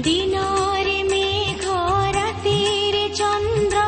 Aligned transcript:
ଦିନରେ 0.00 0.98
ମେଘ 1.04 1.64
ରାତିରେ 2.16 3.02
ଚନ୍ଦ୍ର 3.16 3.80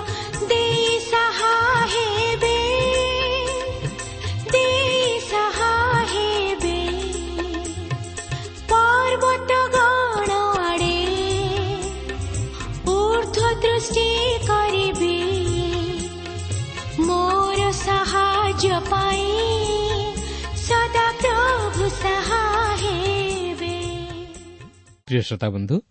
ଦେଇ 0.51 0.99
ସାହା 1.05 1.53
ହେବେ 1.93 2.59
ଦେଇ 4.51 5.15
ସାହା 5.29 5.71
ହେବେ 6.11 6.75
ପର୍ବତ 8.69 9.57
ଗଣ 9.77 10.37
ଆଡ଼େ 10.65 10.99
ଊର୍ଦ୍ଧ୍ୱ 12.89 13.57
ଦୃଷ୍ଟି 13.65 14.07
କରିବେ 14.51 15.17
ମୋର 17.07 17.73
ସାହାଯ୍ୟ 17.81 18.85
ପାଇଁ 18.93 19.33
ସଦା 20.67 21.07
ପ୍ରଭୁ 21.25 21.91
ସହାୟ 21.97 22.77
ହେବେ 22.85 23.75
ପ୍ରିୟ 25.09 25.23
ଶ୍ରୋତା 25.23 25.49
ବନ୍ଧୁ 25.51 25.84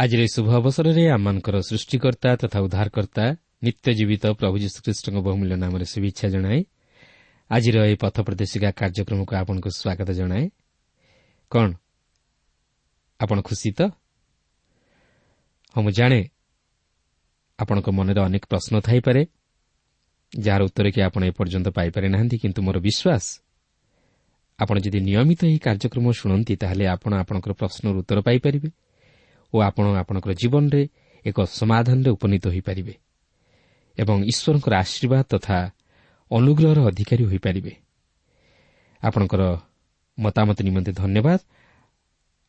ଆଜିର 0.00 0.20
ଏହି 0.24 0.30
ଶୁଭ 0.32 0.48
ଅବସରରେ 0.56 1.02
ଆମମାନଙ୍କର 1.12 1.56
ସୃଷ୍ଟିକର୍ତ୍ତା 1.60 2.30
ତଥା 2.40 2.58
ଉଦ୍ଧାରକର୍ତ୍ତା 2.64 3.24
ନିତ୍ୟ 3.64 3.88
ଜୀବିତ 3.92 4.24
ପ୍ରଭୁ 4.32 4.56
ଯୀଶୁଖ୍ରୀଷ୍ଟଙ୍କ 4.64 5.16
ବହୁମୂଲ୍ୟ 5.26 5.56
ନାମରେ 5.60 5.84
ଶୁଭେଚ୍ଛା 5.84 6.26
ଜଣାଏ। 6.34 6.60
ଆଜିର 7.50 7.76
ଏହି 7.84 7.96
ପଥ 8.00 8.16
ପ୍ରଦର୍ଶିକା 8.26 8.70
କାର୍ଯ୍ୟକ୍ରମକୁ 8.80 9.32
ଆପଣଙ୍କୁ 9.40 9.68
ସ୍ୱାଗତ 9.70 10.08
ଜଣାଏ। 10.12 10.44
କ'ଣ? 11.52 11.68
ଆପଣ 13.20 13.38
ଖୁସି 13.40 13.70
ତ? 13.76 13.80
ହଁ 15.74 15.80
ମୁଁ 15.84 15.92
ଜାଣେ। 15.92 16.20
ଆପଣଙ୍କ 17.58 17.88
ମନରେ 17.92 18.20
ଅନେକ 18.20 18.44
ପ୍ରଶ୍ନ 18.48 18.74
ଥାଇପାରେ 18.80 19.22
ଯାହାର 20.32 20.60
ଉତ୍ତର 20.64 20.86
କି 20.94 21.00
ଆପଣ 21.08 21.22
ଏପର୍ଯ୍ୟନ୍ତ 21.30 21.68
ପାଇପାରି 21.76 22.06
ନାହାନ୍ତି 22.14 22.36
କିନ୍ତୁ 22.42 22.60
ମୋର 22.66 22.76
ବିଶ୍ୱାସ 22.80 23.24
ଆପଣ 24.58 24.76
ଯଦି 24.84 24.98
ନିୟମିତ 25.08 25.40
ଏହି 25.44 25.58
କାର୍ଯ୍ୟକ୍ରମ 25.58 26.06
ଶୁଣନ୍ତି 26.20 26.54
ତାହେଲେ 26.56 26.84
ଆପଣ 26.94 27.12
ଆପଣଙ୍କର 27.22 27.52
ପ୍ରଶ୍ନର 27.60 27.94
ଉତ୍ତର 28.02 28.18
ପାଇପାରିବେ। 28.28 28.68
ଓ 29.52 29.56
ଆପଣ 29.68 29.84
ଆପଣଙ୍କର 30.02 30.32
ଜୀବନରେ 30.40 30.82
ଏକ 31.24 31.38
ସମାଧାନରେ 31.60 32.10
ଉପନୀତ 32.16 32.44
ହୋଇପାରିବେ 32.54 32.94
ଏବଂ 33.98 34.16
ଈଶ୍ୱରଙ୍କର 34.32 34.72
ଆଶୀର୍ବାଦ 34.84 35.22
ତଥା 35.32 35.58
ଅନୁଗ୍ରହର 36.30 36.78
ଅଧିକାରୀ 36.90 37.24
ହୋଇପାରିବେ। 37.30 37.72
ଆପଣଙ୍କର 39.02 39.42
ମତାମତ 40.18 40.58
ନିମନ୍ତେ 40.68 40.92
ଧନ୍ୟବାଦ। 40.92 41.40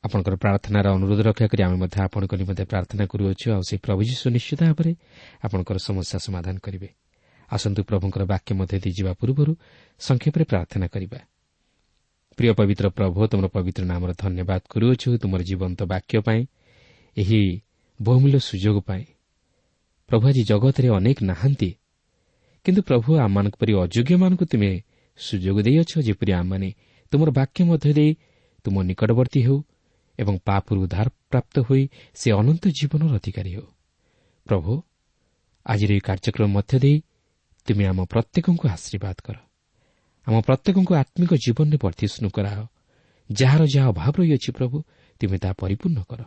ଆପଣଙ୍କର 0.04 0.36
ପ୍ରାର୍ଥନାର 0.44 0.86
ଅନୁରୋଧ 0.98 1.20
ରକ୍ଷା 1.30 1.46
କରି 1.52 1.62
ଆମେ 1.64 1.78
ମଧ୍ୟ 1.84 1.98
ଆପଣଙ୍କ 2.06 2.34
ନିମନ୍ତେ 2.42 2.64
ପ୍ରାର୍ଥନା 2.72 3.04
କରୁଅଛୁ 3.12 3.48
ଆଉ 3.56 3.62
ସେହି 3.70 3.80
ପ୍ରଭୁ 3.86 4.02
ଯୀଶୁ 4.10 4.26
ନିଶ୍ଚିତ 4.36 4.62
ଭାବରେ 4.70 4.92
ଆପଣଙ୍କର 5.46 5.78
ସମସ୍ୟା 5.88 6.18
ସମାଧାନ 6.26 6.56
କରିବେ। 6.66 6.90
ଆସନ୍ତୁ 7.52 7.82
ପ୍ରଭୁଙ୍କର 7.90 8.24
ବାକ୍ୟ 8.34 8.52
ମଧ୍ୟ 8.60 8.76
ଦେଇଯିବା 8.84 9.12
ପୂର୍ବରୁ 9.20 9.54
ସଂକ୍ଷେପରେ 10.02 10.44
ପ୍ରାର୍ଥନା 10.52 10.88
କରିବା। 10.94 11.20
ପ୍ରିୟ 12.38 12.52
ପବିତ୍ର 12.60 12.86
ପ୍ରଭୁ 12.98 13.20
ତୁମର 13.32 13.48
ପବିତ୍ର 13.56 13.84
ନାମର 13.92 14.12
ଧନ୍ୟବାଦ 14.24 14.62
କରୁଅଛୁ। 14.74 15.08
ତୁମର 15.22 15.42
ଜୀବନ୍ତ 15.50 15.80
ବାକ୍ୟ 15.94 16.16
ପାଇଁ 16.28 16.42
ଏହି 17.18 17.62
ବହୁମୂଲ୍ୟ 18.02 18.40
ସୁଯୋଗ 18.40 18.80
ପାଇଁ। 18.80 19.06
ପ୍ରଭୁ 20.10 20.28
ଆଜି 20.28 20.44
ଜଗତରେ 20.44 20.88
ଅନେକ 20.90 21.18
ନାହାନ୍ତି। 21.24 21.76
କିନ୍ତୁ 22.66 22.82
ପ୍ରଭୁ 22.82 23.10
ଆମମାନଙ୍କ 23.18 23.56
ପରି 23.56 23.74
ଅଯୋଗ୍ୟମାନଙ୍କୁ 23.74 24.46
ତୁମେ 24.46 24.72
ସୁଯୋଗ 25.18 25.58
ଦେଇଅଛ 25.62 25.92
ଯେପରି 26.00 26.32
ଆମମାନେ 26.34 26.70
ତୁମର 27.12 27.30
ବାକ୍ୟ 27.32 27.64
ମଧ୍ୟ 27.64 27.94
ଦେଇ 27.94 28.16
ତୁମ 28.64 28.76
ନିକଟବର୍ତ୍ତୀ 28.82 29.42
ହେଉ 29.42 29.64
ଏବଂ 30.20 30.36
ପାପରୁ 30.46 30.80
ଉଦ୍ଧାର 30.82 31.08
ପ୍ରାପ୍ତ 31.32 31.60
ହୋଇ 31.60 31.90
ସେ 32.14 32.32
ଅନନ୍ତ 32.32 32.64
ଜୀବନର 32.68 33.12
ଅଧିକାରୀ 33.16 33.52
ହେଉ। 33.56 33.68
ପ୍ରଭୁ 34.48 34.72
ଆଜିର 35.66 35.92
ଏହି 35.92 36.00
କାର୍ଯ୍ୟକ୍ରମ 36.00 36.48
ମଧ୍ୟ 36.48 36.80
ଦେଇ 36.80 36.98
ତୁମେ 37.68 37.84
ଆମ 37.86 38.00
ପ୍ରତ୍ୟେକଙ୍କୁ 38.06 38.66
ଆଶୀର୍ବାଦ 38.70 39.18
କର। 39.26 39.38
ଆମ 40.28 40.36
ପ୍ରତ୍ୟେକଙ୍କୁ 40.42 40.94
ଆତ୍ମିକ 40.96 41.32
ଜୀବନରେ 41.34 41.78
ବର୍ଦ୍ଧିଷ୍ଣୁ 41.78 42.30
କରାଅ। 42.30 42.66
ଯାହାର 43.32 43.62
ଯାହା 43.74 43.88
ଅଭାବ 43.90 44.14
ରହିଅଛି 44.20 44.50
ପ୍ରଭୁ 44.52 44.78
ତୁମେ 45.22 45.38
ତାହା 45.38 45.54
ପରିପୂର୍ଣ୍ଣ 45.54 46.00
କର। 46.10 46.22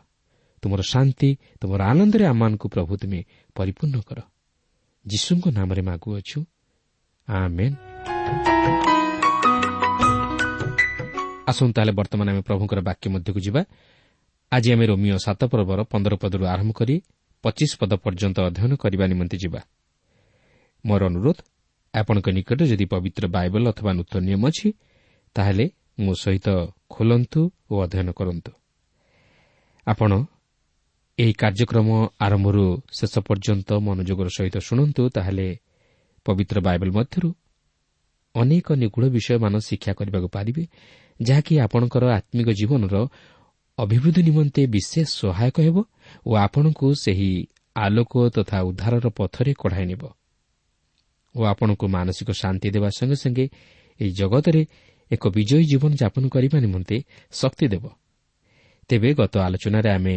ତୁମର 0.64 0.80
ଶାନ୍ତି 0.92 1.28
ତୁମର 1.60 1.80
ଆନନ୍ଦରେ 1.92 2.24
ଆମମାନଙ୍କୁ 2.32 2.66
ପ୍ରଭୁ 2.74 2.92
ତୁମେ 3.02 3.20
ପରିପୂର୍ଣ୍ଣ 3.56 3.96
କର। 4.08 4.18
ଯୀଶୁଙ୍କ 5.06 5.44
ନାମରେ 5.58 5.82
ମାଗୁଅଛୁ। 5.88 6.38
ଆସନ୍ତୁ 11.50 11.72
ତାହେଲେ 11.76 11.92
ବର୍ତ୍ତମାନ 11.92 12.26
ଆମେ 12.32 12.42
ପ୍ରଭୁଙ୍କର 12.48 12.80
ବାକ୍ୟ 12.88 13.06
ମଧ୍ୟକୁ 13.14 13.40
ଯିବା। 13.46 13.62
ଆଜି 14.52 14.68
ଆମେ 14.74 14.84
ରୋମିଓ 14.90 15.16
ସାତ 15.26 15.40
ପର୍ବର 15.52 15.80
ପନ୍ଦର 15.92 16.14
ପଦରୁ 16.22 16.44
ଆରମ୍ଭ 16.54 16.72
କରି 16.80 16.96
ପଚିଶ 17.44 17.70
ପଦ 17.80 17.92
ପର୍ଯ୍ୟନ୍ତ 18.04 18.38
ଅଧ୍ୟୟନ 18.48 18.72
କରିବା 18.82 19.04
ନିମନ୍ତେ 19.12 19.36
ଯିବା। 19.42 19.60
ମୋର 20.84 21.00
ଅନୁରୋଧ 21.10 21.38
ଆପଣଙ୍କ 21.94 22.26
ନିକଟରେ 22.36 22.64
ଯଦି 22.72 22.86
ପବିତ୍ର 22.92 23.24
ବାଇବଲ 23.36 23.64
ଅଥବା 23.72 23.90
ନୂତନ 23.98 24.20
ନିୟମ 24.28 24.42
ଅଛି 24.50 24.68
ତାହେଲେ 25.36 25.64
ମୋ 26.02 26.12
ସହିତ 26.22 26.48
ଖୋଲନ୍ତୁ 26.94 27.40
ଓ 27.70 27.74
ଅଧ୍ୟୟନ 27.84 28.08
କରନ୍ତୁ। 28.18 28.50
ଏହି 31.18 31.32
କାର୍ଯ୍ୟକ୍ରମ 31.32 31.88
ଆରମ୍ଭରୁ 32.18 32.64
ଶେଷ 32.90 33.14
ପର୍ଯ୍ୟନ୍ତ 33.26 33.68
ମନୋଯୋଗର 33.86 34.28
ସହିତ 34.36 34.56
ଶୁଣନ୍ତୁ 34.58 35.02
ତାହେଲେ 35.14 35.48
ପବିତ୍ର 36.26 36.56
ବାଇବଲ 36.60 36.90
ମଧ୍ୟରୁ 36.90 37.28
ଅନେକ 38.34 38.66
ନିଗୁଢ଼ 38.74 39.06
ବିଷୟମାନ 39.16 39.54
ଶିକ୍ଷା 39.68 39.92
କରିବାକୁ 39.98 40.28
ପାରିବେ 40.28 40.62
ଯାହାକି 41.20 41.52
ଆପଣଙ୍କର 41.64 42.04
ଆତ୍ମିକ 42.18 42.48
ଜୀବନର 42.50 42.94
ଅଭିବୃଦ୍ଧି 43.78 44.22
ନିମନ୍ତେ 44.22 44.62
ବିଶେଷ 44.66 45.08
ସହାୟକ 45.20 45.56
ହେବ 45.66 45.76
ଓ 46.26 46.30
ଆପଣଙ୍କୁ 46.36 46.86
ସେହି 46.94 47.30
ଆଲୋକ 47.76 48.12
ତଥା 48.36 48.58
ଉଦ୍ଧାରର 48.62 49.06
ପଥରେ 49.18 49.52
କଢ଼ାଇ 49.54 49.86
ନେବ 49.90 50.02
ଓ 51.34 51.40
ଆପଣଙ୍କୁ 51.44 51.86
ମାନସିକ 51.88 52.28
ଶାନ୍ତି 52.40 52.68
ଦେବା 52.74 52.88
ସଙ୍ଗେ 52.98 53.16
ସଙ୍ଗେ 53.16 53.46
ଏହି 54.00 54.10
ଜଗତରେ 54.10 54.62
ଏକ 55.10 55.22
ବିଜୟୀ 55.28 55.64
ଜୀବନ 55.70 55.92
ଯାପନ 55.94 56.24
କରିବା 56.28 56.58
ନିମନ୍ତେ 56.60 56.96
ଶକ୍ତି 57.32 57.66
ଦେବ। 57.68 57.84
ତେବେ 58.90 59.10
ଗତ 59.14 59.34
ଆଲୋଚନାରେ 59.46 59.90
ଆମେ 59.90 60.16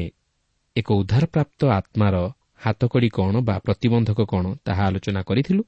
ଏକ 0.80 0.88
ଉଦ୍ଧାରପ୍ରାପ୍ତ 0.92 1.62
ଆତ୍ମାର 1.80 2.16
ହାତକଡ଼ି 2.64 3.10
କ'ଣ 3.10 3.36
ବା 3.42 3.56
ପ୍ରତିବନ୍ଧକ 3.60 4.20
କ'ଣ 4.24 4.46
ତାହା 4.66 4.84
ଆଲୋଚନା 4.88 5.22
କରିଥିଲୁ? 5.22 5.64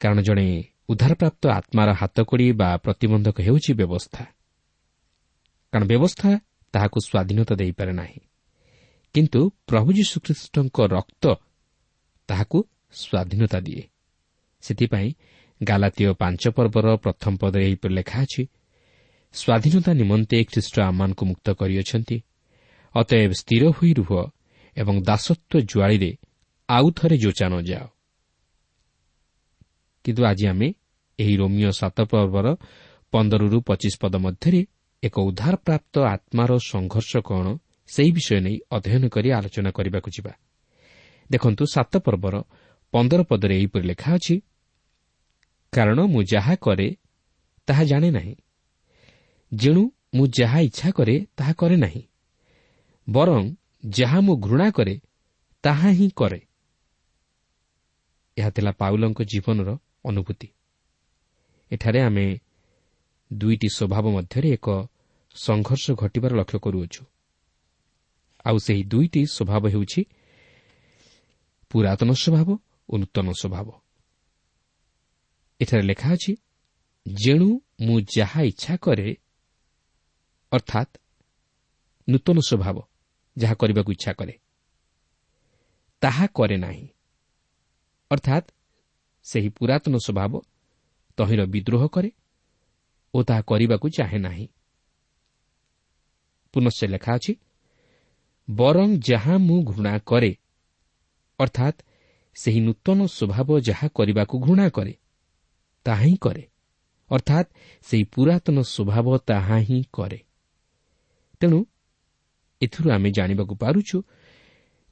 କାରଣ 0.00 0.18
ଜଣେ 0.20 0.46
ଉଦ୍ଧାରପ୍ରାପ୍ତ 0.88 1.42
ଆତ୍ମାର 1.58 1.88
ହାତକଡ଼ି 1.92 2.46
ବା 2.52 2.68
ପ୍ରତିବନ୍ଧକ 2.76 3.36
ହେଉଛି 3.40 3.72
ବ୍ୟବସ୍ଥା। 3.72 4.22
କାରଣ 5.72 5.84
ବ୍ୟବସ୍ଥା 5.86 6.30
ତାହାକୁ 6.74 6.98
ସ୍ୱାଧୀନତା 7.00 7.54
ଦେଇପାରେ 7.54 7.92
ନାହିଁ। 7.92 8.20
କିନ୍ତୁ 9.14 9.40
ପ୍ରଭୁ 9.66 9.88
ଯୀଶୁଖ୍ରୀଷ୍ଟଙ୍କ 9.92 10.78
ରକ୍ତ 10.96 11.24
ତାହାକୁ 12.28 12.58
ସ୍ୱାଧୀନତା 12.94 13.58
ଦିଏ। 13.60 13.82
ସେଥିପାଇଁ 14.62 15.08
ଗାଲାତୀୟ 15.60 16.12
ପାଞ୍ଚ 16.14 16.42
ପର୍ବର 16.48 16.86
ପ୍ରଥମ 16.96 17.32
ପଦରେ 17.36 17.64
ଏହିପରି 17.66 17.94
ଲେଖା 17.94 18.18
ଅଛି 18.22 18.42
ସ୍ୱାଧୀନତା 19.34 19.90
ନିମନ୍ତେ 19.92 20.38
ଖ୍ରୀଷ୍ଟ 20.44 20.76
ଆମମାନଙ୍କୁ 20.80 21.22
ମୁକ୍ତ 21.26 21.46
କରିଅଛନ୍ତି 21.50 22.16
ଅତଏବ 22.94 23.32
ସ୍ଥିର 23.32 23.62
ହୋଇ 23.76 23.90
ରୁହ 23.98 24.10
ଏବଂ 24.76 24.94
ଦାସତ୍ୱ 25.02 25.66
ଜୁଆଳିରେ 25.70 26.10
ଆଉ 26.68 26.86
ଥରେ 26.90 27.16
ଯୋଚା 27.18 27.46
ନ 27.48 27.54
ଯାଅ। 27.60 27.86
କିନ୍ତୁ 30.04 30.22
ଆଜି 30.24 30.44
ଆମେ 30.46 30.68
ଏହି 31.18 31.34
ରୋମିଓ 31.36 31.70
ସାତ 31.70 31.98
ପର୍ବର 32.02 32.46
ପନ୍ଦରରୁ 33.12 33.58
ପଚିଶ 33.60 33.94
ପଦ 34.02 34.14
ମଧ୍ୟରେ 34.16 34.60
ଏକ 35.02 35.16
ଉଦ୍ଧାରପ୍ରାପ୍ତ 35.18 35.94
ଆତ୍ମାର 36.14 36.50
ସଂଘର୍ଷ 36.72 37.12
କ'ଣ 37.28 37.46
ସେହି 37.88 38.10
ବିଷୟ 38.12 38.38
ନେଇ 38.40 38.56
ଅଧ୍ୟୟନ 38.70 39.04
କରି 39.08 39.28
ଆଲୋଚନା 39.30 39.70
କରିବାକୁ 39.70 40.08
ଯିବା। 40.16 40.32
ଦେଖନ୍ତୁ 41.30 41.64
ସାତ 41.66 41.92
ପର୍ବର 41.98 42.34
ପନ୍ଦର 42.92 43.20
ପଦରେ 43.22 43.54
ଏହିପରି 43.56 43.84
ଲେଖା 43.88 44.10
ଅଛି 44.14 44.36
କାରଣ 45.72 45.98
ମୁଁ 46.12 46.22
ଯାହା 46.32 46.54
କରେ 46.56 46.88
ତାହା 47.68 47.84
ଜାଣେ 47.84 48.10
ନାହିଁ। 48.10 48.34
ଯେଣୁ 49.52 49.82
ମୁଁ 50.14 50.26
ଯାହା 50.38 50.58
ଇଚ୍ଛା 50.60 50.88
କରେ 50.90 51.14
ତାହା 51.36 51.52
କରେ 51.52 51.76
ନାହିଁ। 51.76 52.02
ବରଂ 53.08 53.56
ଯାହା 53.88 54.20
ମୁଁ 54.20 54.36
ଘୃଣା 54.36 54.70
କରେ 54.70 55.00
ତାହା 55.62 55.90
ହିଁ 55.90 56.10
କରେ 56.16 56.40
ଏହା 58.36 58.50
ଥିଲା 58.50 58.72
ପାଉଲଙ୍କ 58.72 59.22
ଜୀବନର 59.22 59.78
ଅନୁଭୂତି। 60.04 60.48
ଏଠାରେ 61.72 62.00
ଆମେ 62.00 62.40
ଦୁଇଟି 63.32 63.68
ସ୍ୱଭାବ 63.68 64.04
ମଧ୍ୟରେ 64.10 64.48
ଏକ 64.52 64.68
ସଂଘର୍ଷ 65.34 65.90
ଘଟିବାର 65.92 66.32
ଲକ୍ଷ୍ୟ 66.34 66.58
କରୁଅଛୁ। 66.58 67.04
ଆଉ 68.44 68.56
ସେହି 68.58 68.82
ଦୁଇଟି 68.84 69.22
ସ୍ୱଭାବ 69.26 69.64
ହେଉଛି 69.68 70.02
ପୁରାତନ 71.70 72.10
ସ୍ୱଭାବ 72.12 72.48
ଓ 72.88 72.94
ନୂତନ 72.98 73.26
ସ୍ୱଭାବ। 73.32 73.68
ଏଠାରେ 75.60 75.82
ଲେଖା 75.82 76.08
ଅଛି 76.12 76.32
ଯେଣୁ 77.06 77.48
ମୁଁ 77.80 78.00
ଯାହା 78.16 78.42
ଇଚ୍ଛା 78.42 78.76
କରେ 78.76 79.16
ଅର୍ଥାତ୍ 80.52 80.92
ନୂତନ 82.08 82.38
ସ୍ୱଭାବ। 82.48 82.91
ଯାହା 83.36 83.54
କରିବାକୁ 83.54 83.92
ଇଚ୍ଛା 83.92 84.12
କରେ। 84.12 84.34
ତାହା 86.02 86.26
କରେ 86.26 86.56
ନାହିଁ। 86.56 86.86
ଅର୍ଥାତ୍ 88.10 88.46
ସେହି 89.26 89.48
ପୁରାତନ 89.48 89.94
ସ୍ୱଭାବ 89.98 90.32
ତହିଁର 91.18 91.42
ବିଦ୍ରୋହ 91.46 91.82
କରେ 91.88 92.10
ଓ 93.14 93.22
ତାହା 93.22 93.42
କରିବାକୁ 93.42 93.86
ଚାହେଁ 93.88 94.18
ନାହିଁ। 94.18 94.46
ପୁନଶ୍ଚ 96.54 96.80
ଲେଖା 96.84 97.12
ଅଛି 97.14 97.32
ବରଂ 98.50 98.88
ଯାହା 99.08 99.34
ମୁଁ 99.38 99.58
ଘୃଣା 99.62 99.98
କରେ 99.98 100.36
ଅର୍ଥାତ୍ 101.40 101.78
ସେହି 102.36 102.60
ନୂତନ 102.60 102.98
ସ୍ୱଭାବ 103.06 103.48
ଯାହା 103.60 103.86
କରିବାକୁ 103.88 104.38
ଘୃଣା 104.38 104.66
କରେ 104.68 104.94
ତାହା 105.86 106.02
ହିଁ 106.02 106.16
କରେ 106.16 106.44
ଅର୍ଥାତ୍ 107.10 107.48
ସେହି 107.82 108.04
ପୁରାତନ 108.04 108.56
ସ୍ୱଭାବ 108.62 109.06
ତାହା 109.18 109.56
ହିଁ 109.58 109.78
କରେ। 109.92 110.18
ତେଣୁ 111.40 111.58
ଏଥିରୁ 112.64 112.88
ଆମେ 112.90 113.10
ଜାଣିବାକୁ 113.10 113.54
ପାରୁଛୁ 113.54 113.96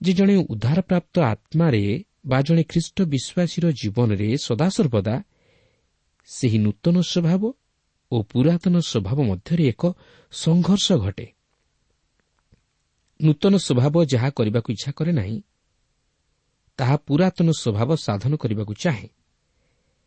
ଯେ 0.01 0.13
ଜଣେ 0.13 0.35
ଉଦ୍ଧାରପ୍ରାପ୍ତ 0.53 1.15
ଆତ୍ମାରେ 1.33 1.83
ବା 2.27 2.39
ଜଣେ 2.43 2.63
ଖ୍ରୀଷ୍ଟ 2.63 2.97
ବିଶ୍ୱାସୀର 3.13 3.65
ଜୀବନରେ 3.81 4.29
ସଦାସର୍ବଦା 4.47 5.15
ସେହି 6.29 6.59
ନୂତନ 6.59 6.97
ସ୍ୱଭାବ 7.03 7.43
ଓ 8.13 8.17
ପୁରାତନ 8.23 8.75
ସ୍ୱଭାବ 8.81 9.19
ମଧ୍ୟରେ 9.31 9.65
ଏକ 9.73 9.83
ସଂଘର୍ଷ 10.33 10.89
ଘଟେ। 11.05 11.27
ନୂତନ 13.21 13.55
ସ୍ୱଭାବ 13.57 13.95
ଯାହା 14.13 14.29
କରିବାକୁ 14.31 14.69
ଇଚ୍ଛା 14.73 14.93
କରେ 14.93 15.13
ନାହିଁ 15.13 15.39
ତାହା 16.79 16.97
ପୁରାତନ 17.07 17.49
ସ୍ୱଭାବ 17.53 17.91
ସାଧନ 17.97 18.33
କରିବାକୁ 18.37 18.75
ଚାହେଁ 18.75 19.09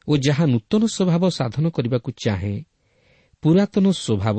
ଓ 0.08 0.14
ଯାହା 0.18 0.46
ନୂତନ 0.46 0.82
ସ୍ୱଭାବ 0.96 1.24
ସାଧନ 1.30 1.66
କରିବାକୁ 1.70 2.10
ଚାହେଁ 2.24 2.58
ପୁରାତନ 3.44 3.86
ସ୍ୱଭାବ 4.04 4.38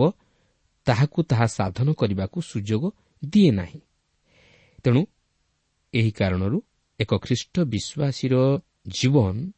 ତାହାକୁ 0.87 1.19
ତାହା 1.23 1.47
ସାଧନ 1.47 1.89
କରିବାକୁ 1.93 2.39
ସୁଯୋଗ 2.43 2.85
ଦିଏ 3.25 3.51
ନାହିଁ। 3.51 3.81
ତେଣୁ 4.85 5.07
ଏହି 5.95 6.11
କାରଣରୁ 6.11 6.59
ଏକ 7.01 7.19
ଖ୍ରୀଷ୍ଟ 7.19 7.55
ବିଶ୍ୱାସୀର 7.61 8.35
ଜୀବନ 8.89 9.53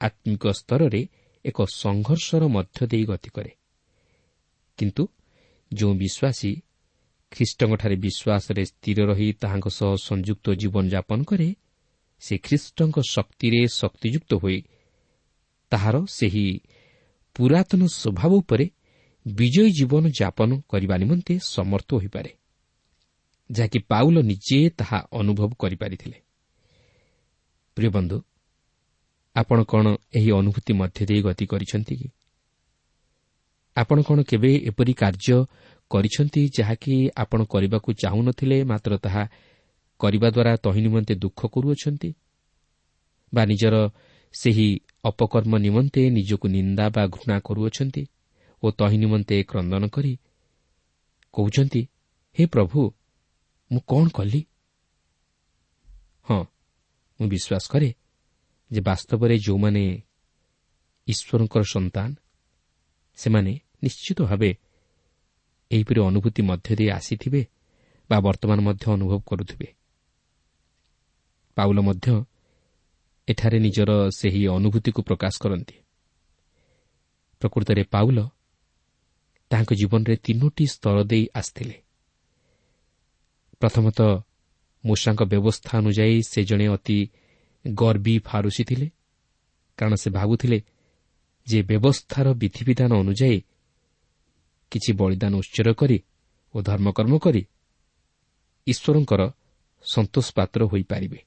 ଆତ୍ମିକ 0.00 0.44
ସ୍ତରରେ 0.50 1.08
ଏକ 1.44 1.58
ସଂଘର୍ଷର 1.74 2.42
ମଧ୍ୟ 2.46 2.86
ଦେଇ 2.86 3.04
ଗତି 3.04 3.30
କରେ। 3.30 3.52
କିନ୍ତୁ 4.78 5.02
ଯେଉଁ 5.74 5.94
ବିଶ୍ୱାସୀ 5.94 6.52
ଖ୍ରୀଷ୍ଟଙ୍କଠାରେ 7.32 7.96
ବିଶ୍ୱାସରେ 7.96 8.64
ସ୍ଥିର 8.64 8.98
ରହି 9.06 9.32
ତାହାଙ୍କ 9.32 9.68
ସହ 9.68 9.90
ସଂଯୁକ୍ତ 9.96 10.46
ଜୀବନଯାପନ 10.54 11.24
କରେ 11.24 11.54
ସେ 12.20 12.38
ଖ୍ରୀଷ୍ଟଙ୍କ 12.38 12.96
ଶକ୍ତିରେ 13.10 13.60
ଶକ୍ତିଯୁକ୍ତ 13.66 14.34
ହୋଇ 14.34 14.58
ତାହାର 15.70 15.96
ସେହି 16.08 16.60
ପୁରାତନ 17.34 17.86
ସ୍ୱଭାବ 17.86 18.32
ଉପରେ 18.34 18.66
ବିଜୟୀ 19.26 19.70
ଜୀବନ 19.70 20.04
ଯାପନ 20.20 20.50
କରିବା 20.68 20.96
ନିମନ୍ତେ 20.96 21.38
ସମର୍ଥ 21.42 21.94
ହୋଇପାରେ। 21.94 22.30
ଯାହାକି 23.50 23.78
ପାଉଲ 23.88 24.16
ନିଜେ 24.22 24.58
ତାହା 24.70 24.98
ଅନୁଭବ 25.12 25.50
କରିପାରିଥିଲେ। 25.58 26.18
ପ୍ରିୟ 27.76 27.90
ବନ୍ଧୁ 27.90 28.18
ଆପଣ 29.36 29.58
କ'ଣ 29.64 29.86
ଏହି 30.14 30.30
ଅନୁଭୂତି 30.30 30.72
ମଧ୍ୟ 30.72 31.00
ଦେଇ 31.06 31.20
ଗତି 31.22 31.44
କରିଛନ୍ତି 31.46 31.94
କି? 31.96 32.08
ଆପଣ 33.76 33.98
କ'ଣ 34.02 34.18
କେବେ 34.22 34.50
ଏପରି 34.70 34.92
କାର୍ଯ୍ୟ 34.92 35.36
କରିଛନ୍ତି 35.90 36.42
ଯାହାକି 36.58 36.94
ଆପଣ 37.16 37.40
କରିବାକୁ 37.44 37.88
ଚାହୁଁନଥିଲେ 37.92 38.64
ମାତ୍ର 38.64 38.92
ତାହା 38.98 39.24
କରିବା 40.00 40.28
ଦ୍ୱାରା 40.30 40.52
ତହିଁ 40.56 40.80
ନିମନ୍ତେ 40.80 41.14
ଦୁଃଖ 41.14 41.40
କରୁଅଛନ୍ତି? 41.46 42.10
ବା 43.34 43.42
ନିଜର 43.44 43.76
ସେହି 44.34 44.68
ଅପକର୍ମ 45.04 45.52
ନିମନ୍ତେ 45.58 46.02
ନିଜକୁ 46.10 46.46
ନିନ୍ଦା 46.48 46.86
ବା 46.88 47.02
ଘୃଣା 47.06 47.36
କରୁଅଛନ୍ତି 47.40 48.02
ଓ 48.62 48.66
ତହିଁ 48.70 48.96
ନିମନ୍ତେ 48.98 49.36
କ୍ରନ୍ଦନ 49.42 49.84
କରି 49.88 50.12
କହୁଛନ୍ତି 51.32 51.82
ହେ 52.36 52.46
ପ୍ରଭୁ 52.46 52.80
ମୁଁ 53.70 53.80
କ'ଣ 53.80 54.08
କଲି? 54.08 54.40
ହଁ 56.22 56.44
ମୁଁ 57.20 57.28
ବିଶ୍ୱାସ 57.28 57.64
କରେ 57.68 57.94
ଯେ 58.70 58.80
ବାସ୍ତବରେ 58.80 59.38
ଯେଉଁମାନେ 59.38 60.02
ଈଶ୍ୱରଙ୍କର 61.08 61.62
ସନ୍ତାନ 61.62 62.14
ସେମାନେ 63.16 63.52
ନିଶ୍ଚିତ 63.82 64.18
ଭାବେ 64.22 64.50
ଏହିପରି 65.70 66.00
ଅନୁଭୂତି 66.00 66.42
ମଧ୍ୟ 66.42 66.76
ଦେଇ 66.76 66.88
ଆସିଥିବେ 66.90 67.42
ବା 68.10 68.16
ବର୍ତ୍ତମାନ 68.20 68.58
ମଧ୍ୟ 68.60 68.84
ଅନୁଭବ 68.92 69.20
କରୁଥିବେ। 69.26 69.68
ପାଉଲ 71.56 71.78
ମଧ୍ୟ 71.80 72.24
ଏଠାରେ 73.28 73.58
ନିଜର 73.58 73.90
ସେହି 74.10 74.48
ଅନୁଭୂତିକୁ 74.48 75.00
ପ୍ରକାଶ 75.02 75.34
କରନ୍ତି। 75.40 75.76
ପ୍ରକୃତରେ 77.40 77.82
ପାଉଲ 77.84 78.18
ତାହାଙ୍କ 79.50 79.72
ଜୀବନରେ 79.74 80.14
ତିନୋଟି 80.16 80.64
ସ୍ତର 80.66 80.96
ଦେଇ 81.04 81.24
ଆସିଥିଲେ। 81.34 81.76
ପ୍ରଥମତଃ 83.60 84.10
ମୂଷାଙ୍କ 84.84 85.22
ବ୍ୟବସ୍ଥା 85.22 85.78
ଅନୁଯାୟୀ 85.78 86.22
ସେ 86.22 86.44
ଜଣେ 86.44 86.66
ଅତି 86.68 86.98
ଗର୍ବୀ 87.74 88.18
ଫାରୁସି 88.18 88.64
ଥିଲେ। 88.64 88.90
କାରଣ 89.78 89.94
ସେ 89.94 90.10
ଭାବୁଥିଲେ 90.10 90.58
ଯେ 91.46 91.58
ବ୍ୟବସ୍ଥାର 91.62 92.26
ବିଧିବିଧାନ 92.34 92.92
ଅନୁଯାୟୀ 92.94 93.38
କିଛି 94.70 94.90
ବଳିଦାନ 94.92 95.32
ଉତ୍ସର 95.34 95.68
କରି 95.72 95.98
ଓ 96.54 96.56
ଧର୍ମକର୍ମ 96.62 97.18
କରି 97.18 97.42
ଈଶ୍ୱରଙ୍କର 98.66 99.22
ସନ୍ତୋଷ 99.82 100.26
ପାତ୍ର 100.32 100.60
ହୋଇପାରିବେ। 100.64 101.20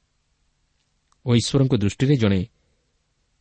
ଓ 1.26 1.30
ଈଶ୍ୱରଙ୍କ 1.36 1.74
ଦୃଷ୍ଟିରେ 1.76 2.16
ଜଣେ 2.16 2.42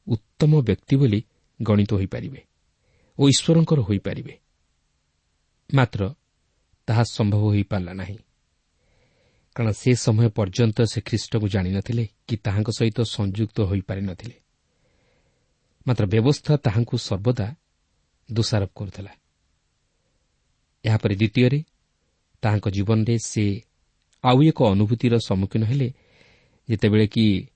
ଉତ୍ତମ 0.06 0.52
ବ୍ୟକ୍ତି 0.60 0.94
ବୋଲି 0.96 1.20
ଗଣିତ 1.62 1.90
ହୋଇପାରିବେ 1.94 2.40
ଓ 3.18 3.22
ଈଶ୍ୱରଙ୍କର 3.28 3.80
ହୋଇପାରିବେ। 3.80 4.34
ମାତ୍ର 5.74 6.02
ତାହା 6.86 7.02
ସମ୍ଭବ 7.12 7.42
ହୋଇପାରିଲା 7.42 7.92
ନାହିଁ। 7.92 8.18
କାରଣ 9.56 9.70
ସେ 9.72 9.90
ସମୟ 9.94 10.28
ପର୍ଯ୍ୟନ୍ତ 10.28 10.78
ସେ 10.82 11.00
ଖ୍ରୀଷ୍ଟକୁ 11.00 11.48
ଜାଣିନଥିଲେ 11.48 12.04
କି 12.28 12.36
ତାହାଙ୍କ 12.36 12.70
ସହିତ 12.78 12.98
ସଂଯୁକ୍ତ 13.02 13.60
ହୋଇପାରିନଥିଲେ। 13.60 14.36
ମାତ୍ର 15.86 16.04
ବ୍ୟବସ୍ଥା 16.06 16.52
ତାହାଙ୍କୁ 16.56 16.96
ସର୍ବଦା 16.98 17.46
ଦୋଷାରୋପ 18.30 18.70
କରୁଥିଲା। 18.76 19.12
ଏହାପରେ 20.84 21.14
ଦ୍ୱିତୀୟରେ 21.14 21.60
ତାହାଙ୍କ 22.42 22.66
ଜୀବନରେ 22.70 23.18
ସେ 23.18 23.44
ଆଉ 24.24 24.42
ଏକ 24.42 24.58
ଅନୁଭୂତିର 24.64 25.14
ସମ୍ମୁଖୀନ 25.18 25.62
ହେଲେ 25.64 25.88
ଯେତେବେଳେ 26.68 27.06
କି 27.06 27.48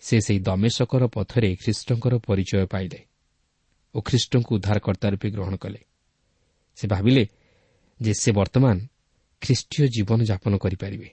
ସେ 0.00 0.16
ସେହି 0.20 0.40
ଦମେଶକର 0.40 1.02
ପଥରେ 1.06 1.56
ଖ୍ରୀଷ୍ଟଙ୍କର 1.56 2.14
ପରିଚୟ 2.18 2.66
ପାଇଲେ 2.66 3.00
ଓ 3.94 3.98
ଖ୍ରୀଷ୍ଟଙ୍କୁ 4.00 4.50
ଉଦ୍ଧାରକର୍ତ୍ତା 4.54 5.06
ରୂପେ 5.08 5.28
ଗ୍ରହଣ 5.30 5.54
କଲେ। 5.56 5.80
ସେ 6.78 6.84
ଭାବିଲେ 6.88 7.22
ଯେ 8.00 8.12
ସେ 8.14 8.30
ବର୍ତ୍ତମାନ 8.32 8.76
ଖ୍ରୀଷ୍ଟୀୟ 9.42 9.88
ଜୀବନଯାପନ 9.88 10.52
କରିପାରିବେ। 10.56 11.08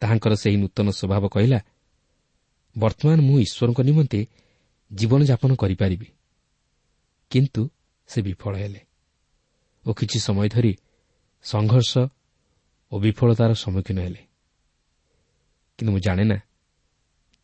ତାହାଙ୍କର 0.00 0.32
ସେହି 0.34 0.56
ନୂତନ 0.56 0.86
ସ୍ୱଭାବ 0.90 1.24
କହିଲା 1.28 1.58
ବର୍ତ୍ତମାନ 2.76 3.18
ମୁଁ 3.20 3.36
ଈଶ୍ୱରଙ୍କ 3.46 3.80
ନିମନ୍ତେ 3.80 4.20
ଜୀବନଯାପନ 4.90 5.50
କରିପାରିବି। 5.54 6.08
କିନ୍ତୁ 7.30 7.62
ସେ 8.08 8.18
ବିଫଳ 8.22 8.52
ହେଲେ 8.56 8.80
ଓ 9.86 9.90
କିଛି 9.98 10.18
ସମୟ 10.26 10.48
ଧରି 10.48 10.72
ସଂଘର୍ଷ 11.44 11.92
ଓ 12.92 12.94
ବିଫଳତାର 12.98 13.50
ସମ୍ମୁଖୀନ 13.54 13.98
ହେଲେ। 14.00 14.22
କିନ୍ତୁ 15.78 15.90
ମୁଁ 15.92 16.00
ଜାଣେ 16.00 16.24
ନା 16.24 16.38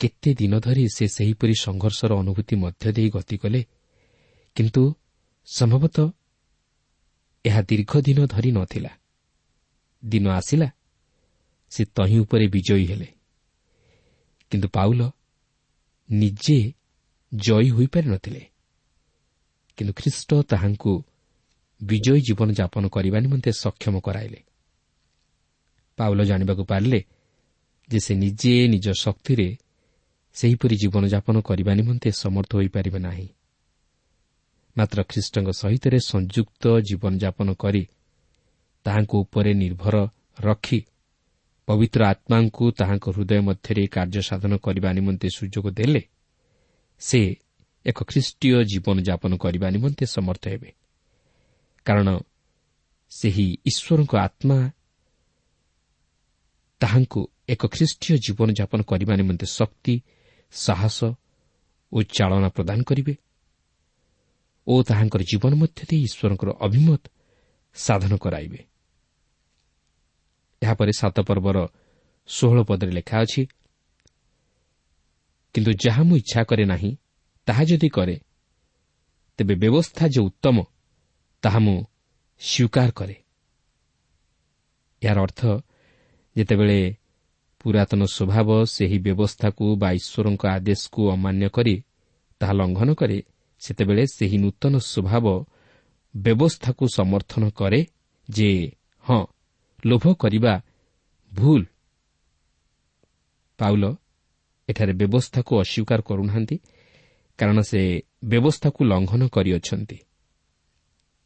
କେତେ 0.01 0.31
ଦିନ 0.35 0.53
ଧରି 0.61 0.85
ସେ 0.97 1.05
ସେହିପରି 1.17 1.55
ସଂଘର୍ଷର 1.67 2.11
ଅନୁଭୂତି 2.23 2.55
ମଧ୍ୟ 2.57 2.87
ଦେଇ 2.97 3.09
ଗତି 3.11 3.37
କଲେ 3.43 3.61
କିନ୍ତୁ 4.57 4.83
ସମ୍ଭବତଃ 5.47 6.07
ଏହା 7.45 7.61
ଦୀର୍ଘ 7.63 7.93
ଦିନ 8.07 8.19
ଧରି 8.27 8.51
ନଥିଲା। 8.53 8.93
ଦିନ 10.03 10.27
ଆସିଲା 10.31 10.69
ସେ 11.71 11.85
ତହିଁ 11.85 12.19
ଉପରେ 12.19 12.47
ବିଜୟୀ 12.47 12.87
ହେଲେ। 12.87 13.07
କିନ୍ତୁ 14.51 14.69
ପାଉଲ 14.69 15.11
ନିଜେ 16.11 16.73
ଜୟୀ 17.35 17.71
ହୋଇପାରିନଥିଲେ 17.71 18.51
କିନ୍ତୁ 19.77 19.93
ଖ୍ରୀଷ୍ଟ 19.93 20.43
ତାହାଙ୍କୁ 20.43 21.05
ବିଜୟୀ 21.83 22.21
ଜୀବନଯାପନ 22.21 22.89
କରିବା 22.89 23.19
ନିମନ୍ତେ 23.21 23.53
ସକ୍ଷମ 23.53 24.01
କରାଇଲେ। 24.01 24.43
ପାଉଲ 25.97 26.25
ଜାଣିବାକୁ 26.25 26.65
ପାରିଲେ 26.65 27.05
ଯେ 27.89 27.99
ସେ 27.99 28.15
ନିଜେ 28.15 28.69
ନିଜ 28.69 28.91
ଶକ୍ତିରେ 28.91 29.59
ସେହିପରି 30.35 30.77
ଜୀବନଯାପନ 30.77 31.41
କରିବା 31.41 31.75
ନିମନ୍ତେ 31.75 32.11
ସମର୍ଥ 32.11 32.55
ହୋଇପାରିବେ 32.55 32.99
ନାହିଁ। 32.99 33.29
ମାତ୍ର 34.77 35.03
ଖ୍ରୀଷ୍ଟଙ୍କ 35.03 35.51
ସହିତ 35.51 35.85
ସଂଯୁକ୍ତ 35.99 36.81
ଜୀବନଯାପନ 36.81 37.53
କରି 37.53 37.89
ତାହାଙ୍କ 38.85 39.15
ଉପରେ 39.15 39.55
ନିର୍ଭର 39.55 40.09
ରଖି 40.41 40.87
ପବିତ୍ର 41.67 42.01
ଆତ୍ମାଙ୍କୁ 42.05 42.65
ତାହାଙ୍କ 42.71 43.07
ହୃଦୟ 43.11 43.41
ମଧ୍ୟରେ 43.41 43.83
କାର୍ଯ୍ୟ 43.87 44.23
ସାଧନ 44.23 44.53
କରିବା 44.57 44.89
ନିମନ୍ତେ 44.93 45.29
ସୁଯୋଗ 45.29 45.67
ଦେଲେ 45.71 46.03
ସେ 47.01 47.21
ଏକ 47.87 47.99
ଖ୍ରୀଷ୍ଟୀୟ 48.05 48.65
ଜୀବନଯାପନ 48.65 49.33
କରିବା 49.37 49.67
ନିମନ୍ତେ 49.71 50.05
ସମର୍ଥ 50.07 50.45
ହେବେ। 50.49 50.71
କାରଣ 51.87 52.09
ସେହି 53.11 53.47
ଈଶ୍ୱରଙ୍କ 53.67 54.13
ଆତ୍ମା 54.17 54.59
ତାହାଙ୍କୁ 56.81 57.21
ଏକ 57.49 57.63
ଖ୍ରୀଷ୍ଟୀୟ 57.67 58.15
ଜୀବନଯାପନ 58.27 58.81
କରିବା 58.83 59.15
ନିମନ୍ତେ 59.17 59.47
ଶକ୍ତି 59.47 59.95
ସାହସ 60.53 60.99
ଓ 61.93 62.03
ଚାଳନା 62.03 62.49
ପ୍ରଦାନ 62.49 62.79
କରିବେ 62.83 63.15
ଓ 64.67 64.75
ତାହାଙ୍କର 64.83 65.23
ଜୀବନ 65.23 65.53
ମଧ୍ୟ 65.55 65.81
ଦେଇ 65.91 66.01
ଈଶ୍ୱରଙ୍କର 66.09 66.51
ଅଭିମତ 66.61 67.03
ସାଧନ 67.75 68.13
କରାଇବେ। 68.17 68.70
ଏହାପରେ 70.63 70.93
ସାତ 71.01 71.17
ପର୍ବର 71.29 71.59
ଷୋହଳ 72.29 72.59
ପଦରେ 72.63 72.93
ଲେଖା 72.99 73.17
ଅଛି 73.25 73.43
କିନ୍ତୁ 75.55 75.71
ଯାହା 75.85 76.03
ମୁଁ 76.03 76.17
ଇଚ୍ଛା 76.23 76.41
କରେ 76.45 76.65
ନାହିଁ 76.65 76.91
ତାହା 77.47 77.63
ଯଦି 77.65 77.89
କରେ 77.89 78.17
ତେବେ 79.39 79.55
ବ୍ୟବସ୍ଥା 79.63 80.05
ଯେ 80.15 80.21
ଉତ୍ତମ 80.21 80.57
ତାହା 81.43 81.59
ମୁଁ 81.59 81.77
ସ୍ୱୀକାର 82.41 82.89
କରେ। 82.91 83.17
ଏହାର 85.03 85.19
ଅର୍ଥ 85.21 85.41
ଯେତେବେଳେ 86.37 86.79
ପୁରାତନ 87.61 88.01
ସ୍ୱଭାବ 88.07 88.49
ସେହି 88.67 88.99
ବ୍ୟବସ୍ଥାକୁ 89.07 89.65
ବା 89.77 89.89
ଈଶ୍ୱରଙ୍କ 89.93 90.43
ଆଦେଶକୁ 90.57 91.01
ଅମାନ୍ୟ 91.11 91.47
କରି 91.57 91.75
ତାହା 92.41 92.53
ଲଙ୍ଘନ 92.53 92.89
କରେ 92.95 93.19
ସେତେବେଳେ 93.63 94.05
ସେହି 94.17 94.37
ନୂତନ 94.45 94.75
ସ୍ୱଭାବ 94.93 95.27
ବ୍ୟବସ୍ଥାକୁ 96.15 96.85
ସମର୍ଥନ 96.99 97.43
କରେ 97.51 97.81
ଯେ 98.29 98.51
ହଁ 99.05 99.21
ଲୋଭ 99.87 100.15
କରିବା 100.15 100.63
ଭୁଲ। 101.33 101.65
ପାଉଲ 103.59 103.97
ଏଠାରେ 104.69 104.93
ବ୍ୟବସ୍ଥାକୁ 104.93 105.53
ଅସ୍ୱୀକାର 105.61 106.01
କରୁନାହାନ୍ତି 106.01 106.57
କାରଣ 107.39 107.61
ସେ 107.61 108.03
ବ୍ୟବସ୍ଥାକୁ 108.25 108.85
ଲଙ୍ଘନ 108.85 109.29
କରିଅଛନ୍ତି। 109.29 109.99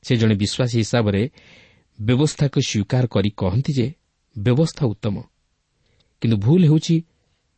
ସେ 0.03 0.17
ଜଣେ 0.17 0.35
ବିଶ୍ୱାସୀ 0.35 0.77
ହିସାବରେ 0.79 1.31
ବ୍ୟବସ୍ଥାକୁ 2.01 2.59
ସ୍ୱୀକାର 2.61 3.07
କରି 3.07 3.31
କହନ୍ତି 3.31 3.73
ଯେ 3.73 3.95
ବ୍ୟବସ୍ଥା 4.39 4.87
ଉତ୍ତମ 4.87 5.23
କିନ୍ତୁ 6.21 6.37
ଭୁଲ 6.37 6.63
ହେଉଛି 6.65 7.03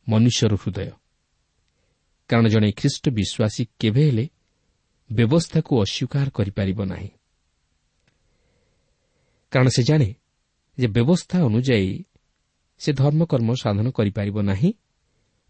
ମନୁଷ୍ୟର 0.08 0.54
ହୃଦୟ। 0.54 0.90
କାରଣ 2.28 2.46
ଜଣେ 2.48 2.72
ଖ୍ରୀଷ୍ଟ 2.72 3.04
ବିଶ୍ୱାସୀ 3.08 3.62
କେବେ 3.80 4.02
ହେଲେ 4.06 4.28
ବ୍ୟବସ୍ଥାକୁ 5.12 5.72
ଅସ୍ୱୀକାର 5.82 6.26
କରିପାରିବ 6.30 6.84
ନାହିଁ। 6.84 7.08
କାରଣ 9.50 9.68
ସେ 9.68 9.82
ଜାଣେ 9.82 10.14
ଯେ 10.78 10.86
ବ୍ୟବସ୍ଥା 10.86 11.36
ଅନୁଯାୟୀ 11.48 11.92
ସେ 12.80 12.90
ଧର୍ମକର୍ମ 12.92 13.48
ସାଧନ 13.62 13.86
କରିପାରିବ 13.90 14.36
ନାହିଁ 14.42 14.70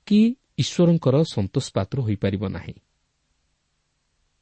କି 0.07 0.21
ଈଶ୍ୱରଙ୍କର 0.59 1.15
ସନ୍ତୋଷ 1.35 1.67
ପାତ୍ର 1.77 1.97
ହୋଇପାରିବ 2.07 2.43
ନାହିଁ। 2.49 2.75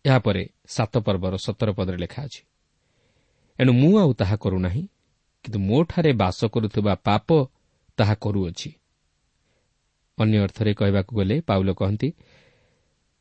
ଏହାପରେ 0.05 0.43
ସାତ 0.67 0.93
ପର୍ବର 0.99 1.35
ସତର 1.47 1.69
ପଦରେ 1.73 1.99
ଲେଖା 2.05 2.21
ଅଛି 2.25 2.43
ଏଣୁ 3.59 3.73
ମୁଁ 3.73 3.93
ଆଉ 3.99 4.11
ତାହା 4.21 4.37
କରୁନାହିଁ 4.37 4.83
କିନ୍ତୁ 5.45 5.59
ମୋଠାରେ 5.59 6.13
ବାସ 6.13 6.39
କରୁଥିବା 6.45 6.95
ପାପ 7.07 7.29
ତାହା 7.99 8.15
କରୁଅଛି। 8.15 8.71
ଅନ୍ୟ 10.19 10.37
ଅର୍ଥରେ 10.45 10.73
କହିବାକୁ 10.75 11.13
ଗଲେ 11.17 11.37
ପାଉଲ 11.41 11.69
କହନ୍ତି 11.73 12.09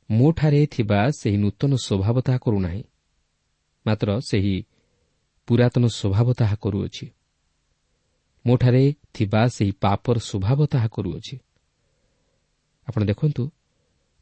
ମୋଠାରେ 0.10 0.62
ଥିବା 0.66 1.00
ସେହି 1.20 1.38
ନୂତନ 1.38 1.72
ସ୍ୱଭାବ 1.86 2.16
ତାହା 2.22 2.40
କରୁନାହିଁ 2.46 2.84
ମାତ୍ର 3.86 4.10
ସେହି 4.30 4.56
ପୁରାତନ 5.48 5.84
ସ୍ୱଭାବ 5.88 6.28
ତାହା 6.40 6.56
କରୁଅଛି। 6.56 7.06
ମୋଠାରେ 8.46 8.84
ଥିବା 9.14 9.42
ସେହି 9.48 9.72
ପାପର 9.84 10.18
ସ୍ୱଭାବ 10.20 10.60
ତାହା 10.66 10.88
କରୁଅଛି 10.88 11.36
ଆପଣ 12.88 13.02
ଦେଖନ୍ତୁ 13.04 13.44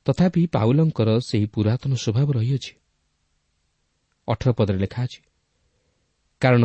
ତଥାପି 0.05 0.41
ପାଉଲଙ୍କର 0.47 1.09
ସେହି 1.19 1.45
ପୁରାତନ 1.45 1.91
ସ୍ୱଭାବ 1.95 2.27
ରହିଅଛି। 2.31 2.73
ଅଠର 4.27 4.49
ପଦରେ 4.51 4.77
ଲେଖା 4.77 5.01
ଅଛି 5.03 5.21
କାରଣ 6.41 6.63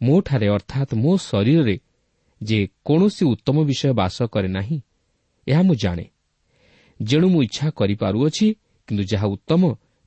ମୋଠାରେ 0.00 0.46
ଅର୍ଥାତ୍ 0.48 0.92
ମୋ 0.94 1.12
ଶରୀରରେ 1.16 1.76
ଯେ 2.40 2.58
କୌଣସି 2.84 3.24
ଉତ୍ତମ 3.24 3.56
ବିଷୟ 3.64 3.92
ବାସ 3.92 4.16
କରେ 4.32 4.48
ନାହିଁ 4.48 4.78
ଏହା 5.46 5.62
ମୁଁ 5.62 5.74
ଜାଣେ। 5.74 6.06
ଯେଣୁ 7.00 7.26
ମୁଁ 7.28 7.40
ଇଚ୍ଛା 7.42 7.66
କରିପାରୁଅଛି 7.70 8.46
କିନ୍ତୁ 8.88 9.04
ଯାହା 9.12 9.26
ଉତ୍ତମ 9.26 9.62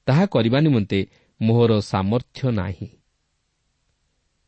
ତାହା 0.08 0.26
କରିବା 0.26 0.60
ନିମନ୍ତେ 0.60 1.00
ମୋହର 1.42 1.72
ସାମର୍ଥ୍ୟ 1.82 2.42
ନାହିଁ। 2.52 2.90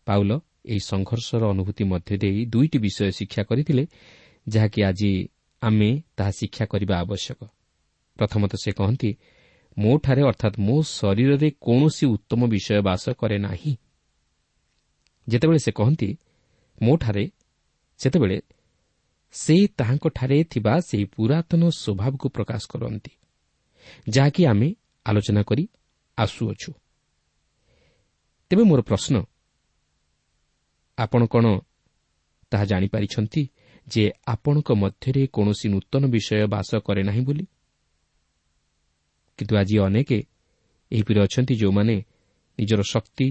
ପାଉଲ 0.07 0.31
ଏହି 0.65 0.79
ସଂଘର୍ଷର 0.79 1.43
ଅନୁଭୂତି 1.49 1.83
ମଧ୍ୟ 1.83 2.15
ଦେଇ 2.17 2.39
ଦୁଇଟି 2.45 2.77
ବିଷୟ 2.79 3.11
ଶିକ୍ଷା 3.11 3.43
କରିଥିଲେ 3.43 3.83
ଯାହାକି 4.47 4.79
ଆଜି 4.83 5.11
ଆମେ 5.61 5.89
ତାହା 6.17 6.31
ଶିକ୍ଷା 6.31 6.65
କରିବା 6.65 6.95
ଆବଶ୍ୟକ 6.99 7.39
ପ୍ରଥମତଃ 8.19 8.57
ସେ 8.63 8.71
କହନ୍ତି 8.71 9.09
ମୋଠାରେ 9.77 10.21
ଅର୍ଥାତ୍ 10.21 10.57
ମୋ 10.59 10.75
ଶରୀରରେ 10.89 11.49
କୌଣସି 11.61 12.05
ଉତ୍ତମ 12.05 12.41
ବିଷୟ 12.47 12.81
ବାସ 12.81 13.03
କରେ 13.13 13.37
ନାହିଁ 13.37 13.73
ଯେତେବେଳେ 15.27 15.59
ସେ 15.59 15.71
କହନ୍ତି 15.71 16.09
ମୋଠାରେ 16.81 17.25
ସେତେବେଳେ 17.99 18.37
ସେ 19.33 19.55
ତାହାଙ୍କଠାରେ 19.77 20.37
ଥିବା 20.43 20.73
ସେହି 20.79 21.05
ପୁରାତନ 21.05 21.61
ସ୍ୱଭାବକୁ 21.73 22.27
ପ୍ରକାଶ 22.29 22.61
କରନ୍ତି 22.67 23.13
ଯାହାକି 24.09 24.41
ଆମେ 24.45 24.69
ଆଲୋଚନା 25.05 25.41
କରି 25.43 25.63
ଆସୁଅଛୁ 26.17 26.71
ତେବେ 28.51 28.63
ମୋର 28.63 28.81
ପ୍ରଶ୍ନ 28.81 29.15
ଆପଣ 30.97 31.25
କ'ଣ 31.25 31.45
ତାହା 32.51 32.65
ଜାଣିପାରିଛନ୍ତି 32.65 33.41
ଯେ 33.87 34.11
ଆପଣଙ୍କ 34.27 34.69
ମଧ୍ୟରେ 34.73 35.27
କୌଣସି 35.27 35.67
ନୂତନ 35.69 36.03
ବିଷୟ 36.07 36.47
ବାସ 36.47 36.69
କରେ 36.79 37.03
ନାହିଁ 37.03 37.21
ବୋଲି। 37.21 37.45
କିନ୍ତୁ 39.37 39.53
ଆଜି 39.57 39.75
ଅନେକ 39.79 40.09
ଏହିପରି 40.91 41.19
ଅଛନ୍ତି 41.19 41.53
ଯେଉଁମାନେ 41.55 41.95
ନିଜର 42.59 42.81
ଶକ୍ତି 42.81 43.27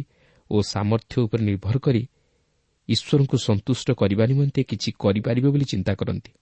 ଓ 0.51 0.57
ସାମର୍ଥ୍ୟ 0.63 1.15
ଉପରେ 1.23 1.43
ନିର୍ଭର 1.45 1.79
କରି 1.79 2.09
ଈଶ୍ୱରଙ୍କୁ 2.89 3.37
ସନ୍ତୁଷ୍ଟ 3.39 3.89
କରିବା 3.93 4.25
ନିମନ୍ତେ 4.27 4.63
କିଛି 4.63 4.91
କରିପାରିବେ 4.99 5.49
ବୋଲି 5.49 5.65
ଚିନ୍ତା 5.65 5.93
କରନ୍ତି। 5.95 6.33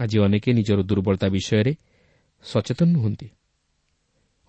ଆଜି 0.00 0.16
ଅନେକ 0.18 0.44
ନିଜର 0.48 0.78
ଦୁର୍ବଳତା 0.82 1.28
ବିଷୟରେ 1.28 1.72
ସଚେତନ 2.44 2.88
ନୁହନ୍ତି। 2.92 3.28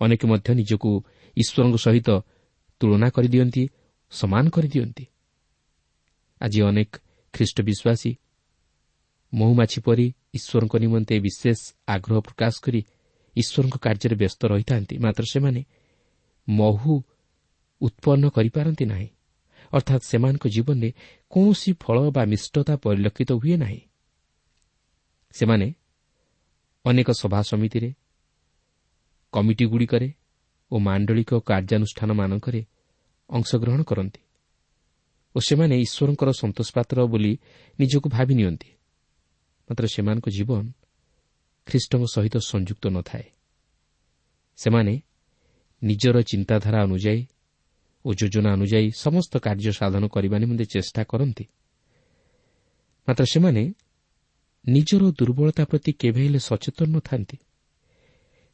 ଅନେକ 0.00 0.22
ମଧ୍ୟ 0.26 0.48
ନିଜକୁ 0.54 0.90
ଈଶ୍ୱରଙ୍କ 1.36 1.76
ସହିତ 1.76 2.08
ତୁଳନା 2.80 3.08
କରିଦିଅନ୍ତି 3.10 3.62
ସମାନ 4.10 4.44
କରିଦିଅନ୍ତି। 4.50 5.04
ଆଜି 6.40 6.62
ଅନେକ 6.62 6.96
ଖ୍ରୀଷ୍ଟ 7.34 7.60
ବିଶ୍ୱାସୀ 7.62 8.12
ମହୁମାଛି 9.34 9.80
ପରି 9.80 10.14
ଈଶ୍ୱରଙ୍କ 10.34 10.74
ନିମନ୍ତେ 10.76 11.20
ବିଶେଷ 11.20 11.58
ଆଗ୍ରହ 11.88 12.20
ପ୍ରକାଶ 12.20 12.54
କରି 12.62 12.80
ଈଶ୍ୱରଙ୍କ 13.36 13.76
କାର୍ଯ୍ୟରେ 13.76 14.16
ବ୍ୟସ୍ତ 14.16 14.46
ରହିଥାନ୍ତି 14.46 14.98
ମାତ୍ର 14.98 15.24
ସେମାନେ 15.32 15.64
ମହୁ 16.48 17.02
ଉତ୍ପନ୍ନ 17.80 18.28
କରିପାରନ୍ତି 18.28 18.84
ନାହିଁ। 18.84 19.08
ଅର୍ଥାତ୍ 19.72 20.04
ସେମାନଙ୍କ 20.04 20.46
ଜୀବନରେ 20.46 20.90
କୌଣସି 21.30 21.72
ଫଳ 21.72 22.10
ବା 22.10 22.24
ମିଷ୍ଟତା 22.24 22.76
ପରିଲକ୍ଷିତ 22.76 23.32
ହୁଏ 23.32 23.56
ନାହିଁ। 23.56 23.80
ସେମାନେ 25.34 25.74
ଅନେକ 26.84 27.10
ସଭା 27.10 27.42
ସମିତିରେ 27.42 27.94
କମିଟିଗୁଡ଼ିକରେ 29.32 30.12
ଓ 30.70 30.78
ମାଣ୍ଡଳିକ 30.78 31.34
କାର୍ଯ୍ୟାନୁଷ୍ଠାନମାନଙ୍କରେ 31.34 32.60
ଅଂଶଗ୍ରହଣ 33.30 33.82
କରନ୍ତି। 33.82 34.20
ଓ 35.36 35.40
ସେମାନେ 35.40 35.74
ଈଶ୍ୱରଙ୍କର 35.78 36.30
ସନ୍ତୋଷପାତ୍ର 36.32 37.06
ବୋଲି 37.06 37.38
ନିଜକୁ 37.80 38.08
ଭାବି 38.08 38.34
ନିଅନ୍ତି। 38.34 38.70
ମାତ୍ର 39.70 39.86
ସେମାନଙ୍କ 39.86 40.26
ଜୀବନ 40.28 40.72
ଖ୍ରୀଷ୍ଟଙ୍କ 41.66 42.04
ସହିତ 42.06 42.36
ସଂଯୁକ୍ତ 42.38 42.84
ନଥାଏ। 42.88 43.24
ସେମାନେ 44.56 45.02
ନିଜର 45.82 46.16
ଚିନ୍ତାଧାରା 46.22 46.82
ଅନୁଯାୟୀ 46.82 47.26
ଓ 48.04 48.14
ଯୋଜନା 48.14 48.52
ଅନୁଯାୟୀ 48.52 48.90
ସମସ୍ତ 48.96 49.38
କାର୍ଯ୍ୟ 49.38 49.72
ସାଧନ 49.72 50.06
କରିବା 50.06 50.38
ନିମନ୍ତେ 50.38 50.64
ଚେଷ୍ଟା 50.64 51.04
କରନ୍ତି। 51.04 51.44
ମାତ୍ର 53.08 53.24
ସେମାନେ 53.24 53.74
ନିଜର 54.66 55.02
ଦୁର୍ବଳତା 55.18 55.64
ପ୍ରତି 55.64 55.92
କେବେ 55.92 56.20
ହେଲେ 56.26 56.38
ସଚେତନ 56.38 56.88
ନଥାନ୍ତି। 56.96 57.36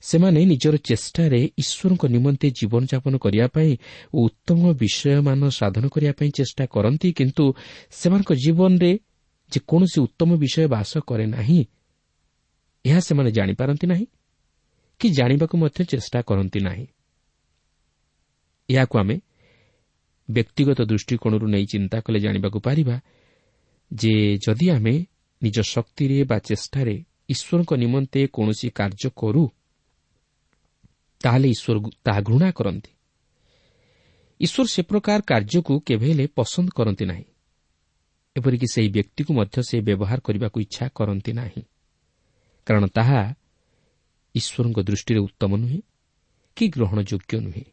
ସେମାନେ 0.03 0.41
ନିଜର 0.45 0.75
ଚେଷ୍ଟାରେ 0.85 1.41
ଈଶ୍ୱରଙ୍କ 1.59 2.05
ନିମନ୍ତେ 2.07 2.47
ଜୀବନଯାପନ 2.51 3.15
କରିବା 3.19 3.47
ପାଇଁ 3.47 3.73
ଓ 4.15 4.19
ଉତ୍ତମ 4.25 4.61
ବିଷୟମାନ 4.75 5.41
ସାଧନ 5.51 5.85
କରିବା 5.89 6.13
ପାଇଁ 6.13 6.31
ଚେଷ୍ଟା 6.31 6.65
କରନ୍ତି 6.67 7.09
କିନ୍ତୁ 7.13 7.45
ସେମାନଙ୍କ 7.91 8.31
ଜୀବନରେ 8.35 8.93
ଯେକୌଣସି 9.53 9.99
ଉତ୍ତମ 10.01 10.31
ବିଷୟ 10.37 10.67
ବାସ 10.69 10.93
କରେ 11.07 11.27
ନାହିଁ 11.27 11.61
ଏହା 12.85 13.01
ସେମାନେ 13.01 13.31
ଜାଣିପାରନ୍ତି 13.31 13.87
ନାହିଁ 13.87 14.07
କି 15.01 15.07
ଜାଣିବାକୁ 15.11 15.55
ମଧ୍ୟ 15.59 15.85
ଚେଷ୍ଟା 15.85 16.19
କରନ୍ତି 16.23 16.61
ନାହିଁ। 16.61 16.87
ଏହାକୁ 18.69 18.95
ଆମେ 18.99 19.17
ବ୍ୟକ୍ତିଗତ 20.29 20.81
ଦୃଷ୍ଟିକୋଣରୁ 20.83 21.47
ନେଇ 21.47 21.67
ଚିନ୍ତା 21.67 21.97
କଲେ 22.01 22.19
ଜାଣିବାକୁ 22.21 22.59
ପାରିବା 22.61 22.97
ଯେ 23.91 24.15
ଯଦି 24.37 24.67
ଆମେ 24.71 24.95
ନିଜ 25.43 25.57
ଶକ୍ତିରେ 25.61 26.19
ବା 26.25 26.39
ଚେଷ୍ଟାରେ 26.39 26.97
ଈଶ୍ୱରଙ୍କ 27.29 27.71
ନିମନ୍ତେ 27.75 28.21
କୌଣସି 28.27 28.69
କାର୍ଯ୍ୟ 28.71 29.09
କରୁ 29.17 29.43
ତାହେଲେ 31.25 31.49
ଈଶ୍ୱର 31.49 31.91
ତାହା 32.05 32.21
ଘୃଣା 32.21 32.51
କରନ୍ତି। 32.51 32.91
ଈଶ୍ୱର 34.41 34.67
ସେ 34.67 34.83
ପ୍ରକାର 34.83 35.21
କାର୍ଯ୍ୟକୁ 35.27 35.81
କେବେ 35.81 36.07
ହେଲେ 36.09 36.27
ପସନ୍ଦ 36.27 36.69
କରନ୍ତି 36.77 37.05
ନାହିଁ। 37.05 37.25
ଏପରିକି 38.37 38.67
ସେହି 38.73 38.89
ବ୍ୟକ୍ତିକୁ 38.89 39.35
ମଧ୍ୟ 39.35 39.63
ସେ 39.63 39.81
ବ୍ୟବହାର 39.81 40.19
କରିବାକୁ 40.21 40.61
ଇଚ୍ଛା 40.61 40.89
କରନ୍ତି 40.95 41.33
ନାହିଁ। 41.33 41.63
କାରଣ 42.67 42.87
ତାହା 42.87 43.35
ଈଶ୍ୱରଙ୍କ 44.35 44.79
ଦୃଷ୍ଟିରେ 44.83 45.21
ଉତ୍ତମ 45.21 45.57
ନୁହେଁ 45.57 45.81
କି 46.57 46.69
ଗ୍ରହଣଯୋଗ୍ୟ 46.69 47.41
ନୁହେଁ। 47.41 47.65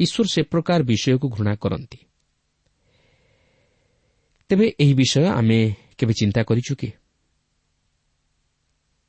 ଈଶ୍ୱର 0.00 0.26
ସେ 0.26 0.42
ପ୍ରକାର 0.42 0.82
ବିଷୟକୁ 0.82 1.28
ଘୃଣା 1.28 1.54
କରନ୍ତି। 1.54 1.98
ତେବେ 4.48 4.66
ଏହି 4.80 4.94
ବିଷୟ 4.94 5.26
ଆମେ 5.26 5.74
କେବେ 5.98 6.12
ଚିନ୍ତା 6.12 6.42
କରିଛୁ 6.42 6.74
କି? 6.74 6.90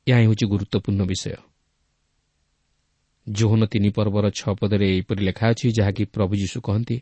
ଏହା 0.06 0.18
ହେଉଛି 0.18 0.44
ଗୁରୁତ୍ୱପୂର୍ଣ୍ଣ 0.46 1.02
ବିଷୟ। 1.04 1.51
ଜୋହନ 3.26 3.62
ତିନି 3.66 3.90
ପର୍ବର 3.90 4.30
ଛଅ 4.30 4.52
ପଦରେ 4.60 4.86
ଏହିପରି 4.88 5.20
ଲେଖା 5.24 5.46
ଅଛି 5.50 5.66
ଯାହାକି 5.78 6.04
ପ୍ରଭୁ 6.04 6.34
ଯୀଶୁ 6.36 6.58
କହନ୍ତି 6.60 6.96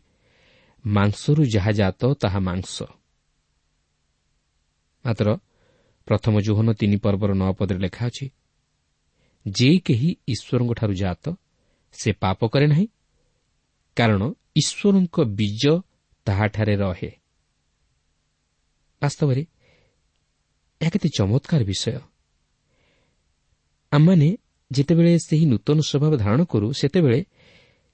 ମାଂସରୁ 0.85 1.41
ଯାହା 1.45 1.71
ଜାତ 1.71 2.01
ତାହା 2.13 2.39
ମାଂସ। 2.39 2.75
ମାତ୍ର 5.05 5.27
ପ୍ରଥମ 6.07 6.33
ଜୋହନ 6.41 6.67
ତିନି 6.73 6.97
ପର୍ବର 6.97 7.31
ନଅ 7.33 7.51
ପଦରେ 7.53 7.79
ଲେଖା 7.79 8.03
ଅଛି 8.05 8.25
ଯେ 9.45 9.69
କେହି 9.85 10.09
ଈଶ୍ୱରଙ୍କଠାରୁ 10.27 10.93
ଜାତ 10.93 11.25
ସେ 11.95 12.09
ପାପ 12.13 12.39
କରେ 12.47 12.67
ନାହିଁ 12.67 12.87
କାରଣ 13.97 14.21
ଈଶ୍ୱରଙ୍କ 14.55 15.15
ବୀଜ 15.37 15.63
ତାହାଠାରେ 16.27 16.75
ରହେ। 16.75 17.11
ବାସ୍ତବରେ 19.01 19.43
ଏହା 20.81 20.89
କେତେ 20.89 21.09
ଚମତ୍କାର 21.17 21.61
ବିଷୟ। 21.63 21.99
ଆମମାନେ 23.91 24.29
ଯେତେବେଳେ 24.71 25.19
ସେହି 25.19 25.45
ନୂତନ 25.45 25.79
ସ୍ୱଭାବ 25.79 26.17
ଧାରଣ 26.17 26.43
କରୁ 26.43 26.73
ସେତେବେଳେ 26.73 27.25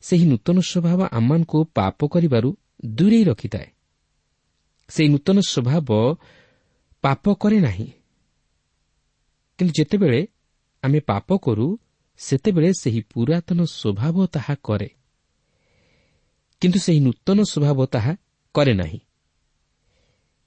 ସେହି 0.01 0.25
ନୂତନ 0.25 0.59
ସ୍ୱଭାବ 0.59 0.99
ଆମମାନଙ୍କୁ 1.11 1.63
ପାପ 1.63 2.07
କରିବାରୁ 2.07 2.57
ଦୂରେଇ 2.85 3.23
ରଖିଥାଏ। 3.23 3.67
ସେହି 4.89 5.09
ନୂତନ 5.09 5.39
ସ୍ୱଭାବ 5.39 5.89
ପାପ 7.01 7.33
କରେ 7.33 7.59
ନାହିଁ। 7.59 7.87
କିନ୍ତୁ 9.57 9.73
ଯେତେବେଳେ 9.77 10.27
ଆମେ 10.83 10.99
ପାପ 10.99 11.37
କରୁ 11.37 11.79
ସେତେବେଳେ 12.17 12.73
ସେହି 12.73 13.01
ପୁରାତନ 13.01 13.65
ସ୍ୱଭାବ 13.65 14.25
ତାହା 14.25 14.55
କରେ। 14.63 14.89
କିନ୍ତୁ 16.61 16.79
ସେହି 16.79 16.99
ନୂତନ 16.99 17.43
ସ୍ୱଭାବ 17.43 17.85
ତାହା 17.85 18.13
କରେ 18.55 18.73
ନାହିଁ। 18.73 18.99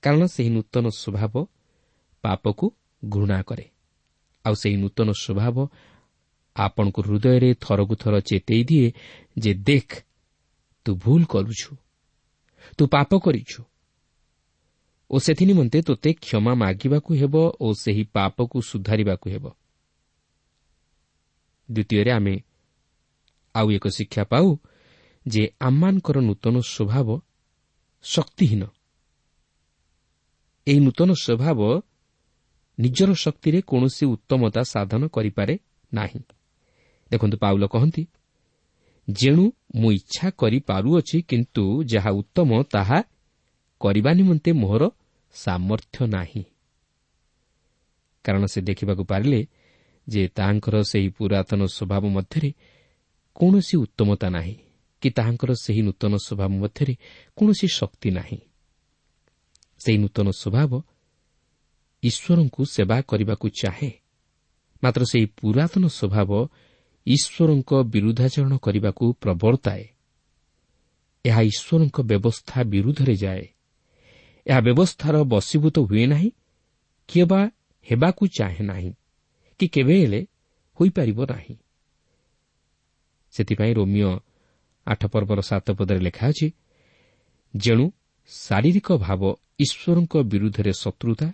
କାରଣ 0.02 0.26
ସେହି 0.26 0.50
ନୂତନ 0.50 0.88
ସ୍ୱଭାବ 0.88 1.46
ପାପକୁ 2.22 2.66
ଘୃଣା 3.08 3.42
କରେ। 3.42 3.66
ଆଉ 4.44 4.54
ସେହି 4.54 4.76
ନୂତନ 4.76 5.12
ସ୍ୱଭାବ 5.12 5.56
ଆପଣଙ୍କୁ 6.56 7.02
ହୃଦୟରେ 7.02 7.54
ଥରକୁ 7.54 7.94
ଥର 7.96 8.20
ଚେତେଇ 8.20 8.64
ଦିଏ 8.64 8.92
ଯେ 9.38 9.54
ଦେଖ 9.54 9.88
ତୁ 10.84 10.94
ଭୁଲ 10.96 11.24
କରୁଛୁ 11.24 11.76
ତୁ 12.78 12.86
ପାପ 12.86 13.18
କରିଛୁ 13.18 13.64
ଓ 15.10 15.18
ସେଥି 15.18 15.44
ନିମନ୍ତେ 15.46 15.82
ତୋତେ 15.82 16.12
କ୍ଷମା 16.12 16.54
ମାଗିବାକୁ 16.54 17.10
ହେବ 17.14 17.34
ଓ 17.60 17.74
ସେହି 17.74 18.04
ପାପକୁ 18.04 18.62
ସୁଧାରିବାକୁ 18.62 19.30
ହେବ। 19.30 19.44
ଦ୍ୱିତୀୟରେ 21.70 22.10
ଆମେ 22.10 22.34
ଆଉ 23.54 23.70
ଏକ 23.70 23.88
ଶିକ୍ଷା 23.88 24.24
ପାଉ 24.24 24.58
ଯେ 25.28 25.42
ଆମମାନଙ୍କର 25.60 26.18
ନୂତନ 26.20 26.60
ସ୍ୱଭାବ 26.60 27.20
ଶକ୍ତିହୀନ। 28.02 28.62
ଏହି 30.66 30.80
ନୂତନ 30.80 31.10
ସ୍ୱଭାବ 31.12 31.82
ନିଜର 32.78 33.10
ଶକ୍ତିରେ 33.14 33.62
କୌଣସି 33.62 34.06
ଉତ୍ତମତା 34.06 34.62
ସାଧନ 34.62 35.02
କରିପାରେ 35.06 35.58
ନାହିଁ। 35.94 36.20
ଦେଖନ୍ତୁ 37.10 37.36
ପାଉଲ 37.36 37.64
କହନ୍ତି 37.66 38.02
ଯେଣୁ 39.08 39.44
ମୁଁ 39.74 39.90
ଇଚ୍ଛା 39.92 40.26
କରିପାରୁଅଛି 40.40 41.16
କିନ୍ତୁ 41.22 41.64
ଯାହା 41.82 42.10
ଉତ୍ତମ 42.10 42.50
ତାହା 42.72 42.98
କରିବା 43.80 44.10
ନିମନ୍ତେ 44.12 44.50
ମୋହର 44.52 44.82
ସାମର୍ଥ୍ୟ 45.34 46.06
ନାହିଁ। 46.06 46.44
କାରଣ 48.24 48.42
ସେ 48.52 48.60
ଦେଖିବାକୁ 48.60 49.02
ପାରିଲେ 49.04 49.40
ଯେ 50.06 50.22
ତାହାଙ୍କର 50.36 50.74
ସେହି 50.82 51.08
ପୁରାତନ 51.16 51.60
ସ୍ୱଭାବ 51.66 52.04
ମଧ୍ୟରେ 52.16 52.50
କୌଣସି 53.36 53.74
ଉତ୍ତମତା 53.76 54.28
ନାହିଁ 54.30 54.56
କି 55.02 55.08
ତାହାଙ୍କର 55.10 55.50
ସେହି 55.64 55.82
ନୂତନ 55.82 56.12
ସ୍ୱଭାବ 56.26 56.50
ମଧ୍ୟରେ 56.62 56.94
କୌଣସି 57.36 57.66
ଶକ୍ତି 57.78 58.10
ନାହିଁ। 58.10 58.40
ସେହି 59.80 59.98
ନୂତନ 59.98 60.26
ସ୍ୱଭାବ 60.30 60.70
ଈଶ୍ୱରଙ୍କୁ 62.02 62.62
ସେବା 62.74 62.96
କରିବାକୁ 63.02 63.46
ଚାହେଁ 63.60 63.92
ମାତ୍ର 64.82 65.02
ସେହି 65.10 65.26
ପୁରାତନ 65.38 65.84
ସ୍ୱଭାବ 65.88 66.30
ଈଶ୍ୱରଙ୍କ 67.06 67.70
ବିରୁଦ୍ଧାଚରଣ 67.84 68.52
କରିବାକୁ 68.56 69.04
ପ୍ରବର୍ତ୍ତାଏ 69.22 69.84
ଏହା 71.24 71.40
ଈଶ୍ୱରଙ୍କ 71.42 71.96
ବ୍ୟବସ୍ଥା 72.00 72.58
ବିରୁଦ୍ଧରେ 72.64 73.14
ଯାଏ। 73.16 73.44
ଏହା 74.46 74.60
ବ୍ୟବସ୍ଥାର 74.60 75.16
ବଶୀଭୂତ 75.24 75.76
ହୁଏ 75.78 76.04
ନାହିଁ 76.06 76.30
କିଏ 77.08 77.24
ବା 77.24 77.40
ହେବାକୁ 77.88 78.22
ଚାହେଁ 78.36 78.62
ନାହିଁ 78.62 78.92
କି 79.60 79.66
କେବେ 79.68 79.94
ହେଲେ 80.02 80.20
ହୋଇପାରିବ 80.78 81.18
ନାହିଁ। 81.30 81.54
ସେଥିପାଇଁ 83.34 83.72
ରୋମିଓ 83.74 84.12
ଆଠ 84.86 85.02
ପର୍ବର 85.06 85.40
ସାତ 85.40 85.66
ପଦରେ 85.78 86.00
ଲେଖା 86.00 86.26
ଅଛି 86.28 86.48
ଯେଣୁ 87.54 87.84
ଶାରୀରିକ 88.30 88.88
ଭାବ 88.96 89.22
ଈଶ୍ୱରଙ୍କ 89.58 90.14
ବିରୁଦ୍ଧରେ 90.32 90.72
ଶତ୍ରୁତା 90.72 91.28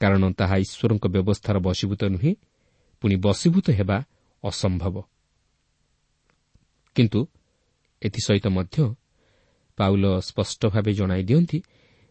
କାରଣ 0.00 0.22
ତାହା 0.32 0.56
ଈଶ୍ୱରଙ୍କ 0.64 1.04
ବ୍ୟବସ୍ଥାର 1.06 1.56
ବଶୀଭୂତ 1.58 2.02
ନୁହେଁ 2.04 2.32
ପୁଣି 3.00 3.16
ବଶୀଭୂତ 3.16 3.66
ହେବା 3.70 3.98
ଅସମ୍ଭବ। 4.44 4.96
କିନ୍ତୁ 6.96 7.20
ଏଥିସହିତ 8.02 8.46
ମଧ୍ୟ 8.48 8.94
ପାଉଲ 9.78 10.04
ସ୍ପଷ୍ଟ 10.20 10.60
ଭାବେ 10.66 10.92
ଜଣାଇ 10.92 11.22
ଦିଅନ୍ତି 11.22 11.58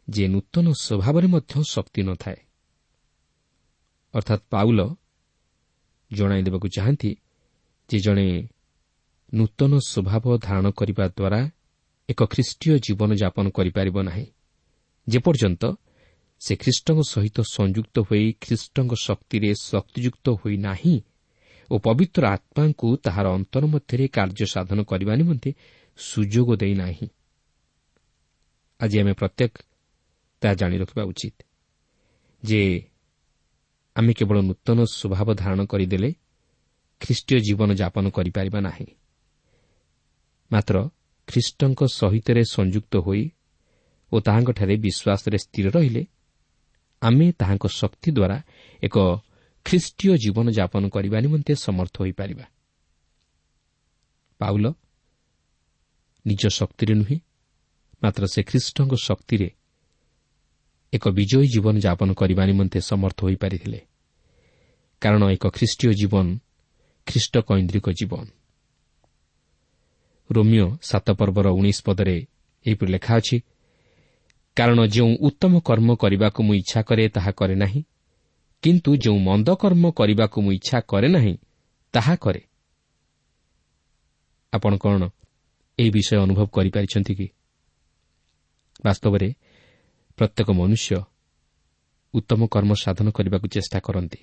ଯେ 0.08 0.28
ନୂତନ 0.28 0.66
ସ୍ୱଭାବରେ 0.82 1.28
ମଧ୍ୟ 1.28 1.54
ଶକ୍ତି 1.64 2.02
ନଥାଏ। 2.04 2.40
ଅର୍ଥାତ୍ 4.14 4.44
ପାଉଲ 4.50 4.80
ଜଣାଇ 6.12 6.42
ଦେବାକୁ 6.42 6.68
ଚାହାନ୍ତି 6.68 7.12
ଯେ 7.90 7.98
ଜଣେ 8.00 8.28
ନୂତନ 9.34 9.72
ସ୍ୱଭାବ 9.80 10.38
ଧାରଣ 10.38 10.66
କରିବା 10.70 11.06
ଦ୍ୱାରା 11.08 11.42
ଏକ 12.10 12.20
ଖ୍ରୀଷ୍ଟୀୟ 12.26 12.80
ଜୀବନଯାପନ 12.80 13.46
କରିପାରିବ 13.50 13.98
ନାହିଁ। 14.04 14.26
ଯେପର୍ଯ୍ୟନ୍ତ 15.08 15.64
ସେ 16.42 16.56
ଖ୍ରୀଷ୍ଟଙ୍କ 16.56 17.00
ସହିତ 17.04 17.38
ସଂଯୁକ୍ତ 17.52 17.96
ହୋଇ 18.00 18.26
ଖ୍ରୀଷ୍ଟଙ୍କ 18.42 18.94
ଶକ୍ତିରେ 18.96 19.50
ଶକ୍ତିଯୁକ୍ତ 19.62 20.26
ହୋଇନାହିଁ 20.42 20.96
ଓ 21.70 21.76
ପବିତ୍ର 21.80 22.24
ଆତ୍ମାଙ୍କୁ 22.26 22.88
ତାହାର 22.98 23.26
ଅନ୍ତର 23.30 23.64
ମଧ୍ୟରେ 23.66 24.06
କାର୍ଯ୍ୟ 24.08 24.46
ସାଧନ 24.46 24.80
କରିବା 24.84 25.14
ନିମନ୍ତେ 25.16 25.50
ସୁଯୋଗ 26.00 26.50
ଦେଇନାହିଁ। 26.56 27.08
ଆଜି 28.80 28.96
ଆମେ 29.02 29.14
ପ୍ରତ୍ୟେକ 29.14 29.54
ତାହା 30.42 30.54
ଜାଣି 30.54 30.76
ରଖିବା 30.78 31.04
ଉଚିତ 31.04 31.38
ଯେ 32.44 32.62
ଆମେ 33.96 34.12
କେବଳ 34.14 34.38
ନୂତନ 34.42 34.80
ସ୍ୱଭାବ 34.90 35.28
ଧାରଣ 35.34 35.62
କରିଦେଲେ 35.66 36.10
ଖ୍ରୀଷ୍ଟୀୟ 37.02 37.40
ଜୀବନ 37.40 37.70
ଯାପନ 37.74 38.06
କରିପାରିବା 38.10 38.60
ନାହିଁ। 38.60 38.88
ମାତ୍ର 40.52 40.76
ଖ୍ରୀଷ୍ଟଙ୍କ 41.28 41.82
ସହିତରେ 42.00 42.44
ସଂଯୁକ୍ତ 42.56 42.94
ହୋଇ 42.98 43.24
ଓ 44.12 44.16
ତାହାଙ୍କଠାରେ 44.20 44.76
ବିଶ୍ୱାସରେ 44.86 45.38
ସ୍ଥିର 45.38 45.68
ରହିଲେ 45.70 46.04
ଆମେ 47.02 47.32
ତାହାଙ୍କ 47.32 47.66
ଶକ୍ତି 47.68 48.10
ଦ୍ୱାରା 48.12 48.38
ଏକ 48.84 48.96
ଖ୍ରୀଷ୍ଟୀୟ 49.66 50.18
ଜୀବନଯାପନ 50.18 50.84
କରିବା 50.90 51.18
ନିମନ୍ତେ 51.20 51.54
ସମର୍ଥ 51.56 51.96
ହୋଇପାରିବା। 52.02 52.46
ପାଉଲ 54.40 54.66
ନିଜ 56.26 56.44
ଶକ୍ତିରେ 56.48 56.94
ନୁହେଁ 56.94 57.18
ମାତ୍ର 58.04 58.24
ସେ 58.26 58.42
ଖ୍ରୀଷ୍ଟଙ୍କ 58.44 58.94
ଶକ୍ତିରେ 59.04 59.50
ଏକ 60.94 61.06
ବିଜୟୀ 61.10 61.48
ଜୀବନଯାପନ 61.48 62.10
କରିବା 62.14 62.44
ନିମନ୍ତେ 62.46 62.80
ସମର୍ଥ 62.82 63.20
ହୋଇପାରିଥିଲେ। 63.24 63.80
କାରଣ 65.02 65.22
ଏକ 65.30 65.46
ଖ୍ରୀଷ୍ଟୀୟ 65.50 65.94
ଜୀବନ 65.94 66.28
ଖ୍ରୀଷ୍ଟ 67.08 67.34
କୈନ୍ଦ୍ରିକ 67.40 67.88
ଜୀବନ। 67.90 68.26
ରୋମିଓ 70.30 70.68
ସାତ 70.82 71.08
ପର୍ବର 71.12 71.48
ଉଣେଇଶ 71.50 71.80
ପଦରେ 71.86 72.16
ଏହିପରି 72.66 72.92
ଲେଖା 72.92 73.14
ଅଛି 73.18 73.38
କାରଣ 74.60 74.80
ଯେଉଁ 74.86 75.16
ଉତ୍ତମ 75.22 75.60
କର୍ମ 75.60 75.96
କରିବାକୁ 75.96 76.44
ମୁଁ 76.44 76.54
ଇଚ୍ଛା 76.54 76.82
କରେ 76.82 77.10
ତାହା 77.10 77.32
କରେ 77.32 77.56
ନାହିଁ। 77.56 77.84
କିନ୍ତୁ 78.64 78.92
ଯେଉଁ 78.98 79.20
ମନ୍ଦ 79.20 79.50
କର୍ମ 79.56 79.92
କରିବାକୁ 79.92 80.42
ମୁଁ 80.42 80.52
ଇଚ୍ଛା 80.52 80.80
କରେ 80.82 81.08
ନାହିଁ 81.08 81.36
ତାହା 81.94 82.16
କରେ। 82.16 82.42
ଆପଣ 84.54 84.78
କ'ଣ 84.78 85.10
ଏହି 85.80 85.90
ବିଷୟ 85.90 86.16
ଅନୁଭବ 86.18 86.46
କରିପାରିଛନ୍ତି 86.46 87.14
କି? 87.16 87.28
ବାସ୍ତବରେ 88.86 89.34
ପ୍ରତ୍ୟେକ 90.18 90.50
ମନୁଷ୍ୟ 90.52 90.92
ଉତ୍ତମ 92.14 92.48
କର୍ମ 92.48 92.72
ସାଧନ 92.74 93.10
କରିବାକୁ 93.10 93.48
ଚେଷ୍ଟା 93.48 93.80
କରନ୍ତି। 93.80 94.20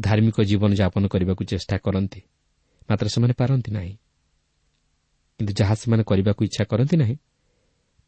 ଧାର୍ମିକ 0.00 0.36
ଜୀବନଯାପନ 0.40 1.04
କରିବାକୁ 1.06 1.44
ଚେଷ୍ଟା 1.44 1.76
କରନ୍ତି। 1.78 2.20
ମାତ୍ର 2.90 3.06
ସେମାନେ 3.08 3.34
ପାରନ୍ତି 3.38 3.70
ନାହିଁ। 3.72 3.94
କିନ୍ତୁ 5.40 5.52
ଯାହା 5.52 5.74
ସେମାନେ 5.74 6.02
କରିବାକୁ 6.02 6.44
ଇଚ୍ଛା 6.44 6.64
କରନ୍ତି 6.64 6.96
ନାହିଁ 6.96 7.16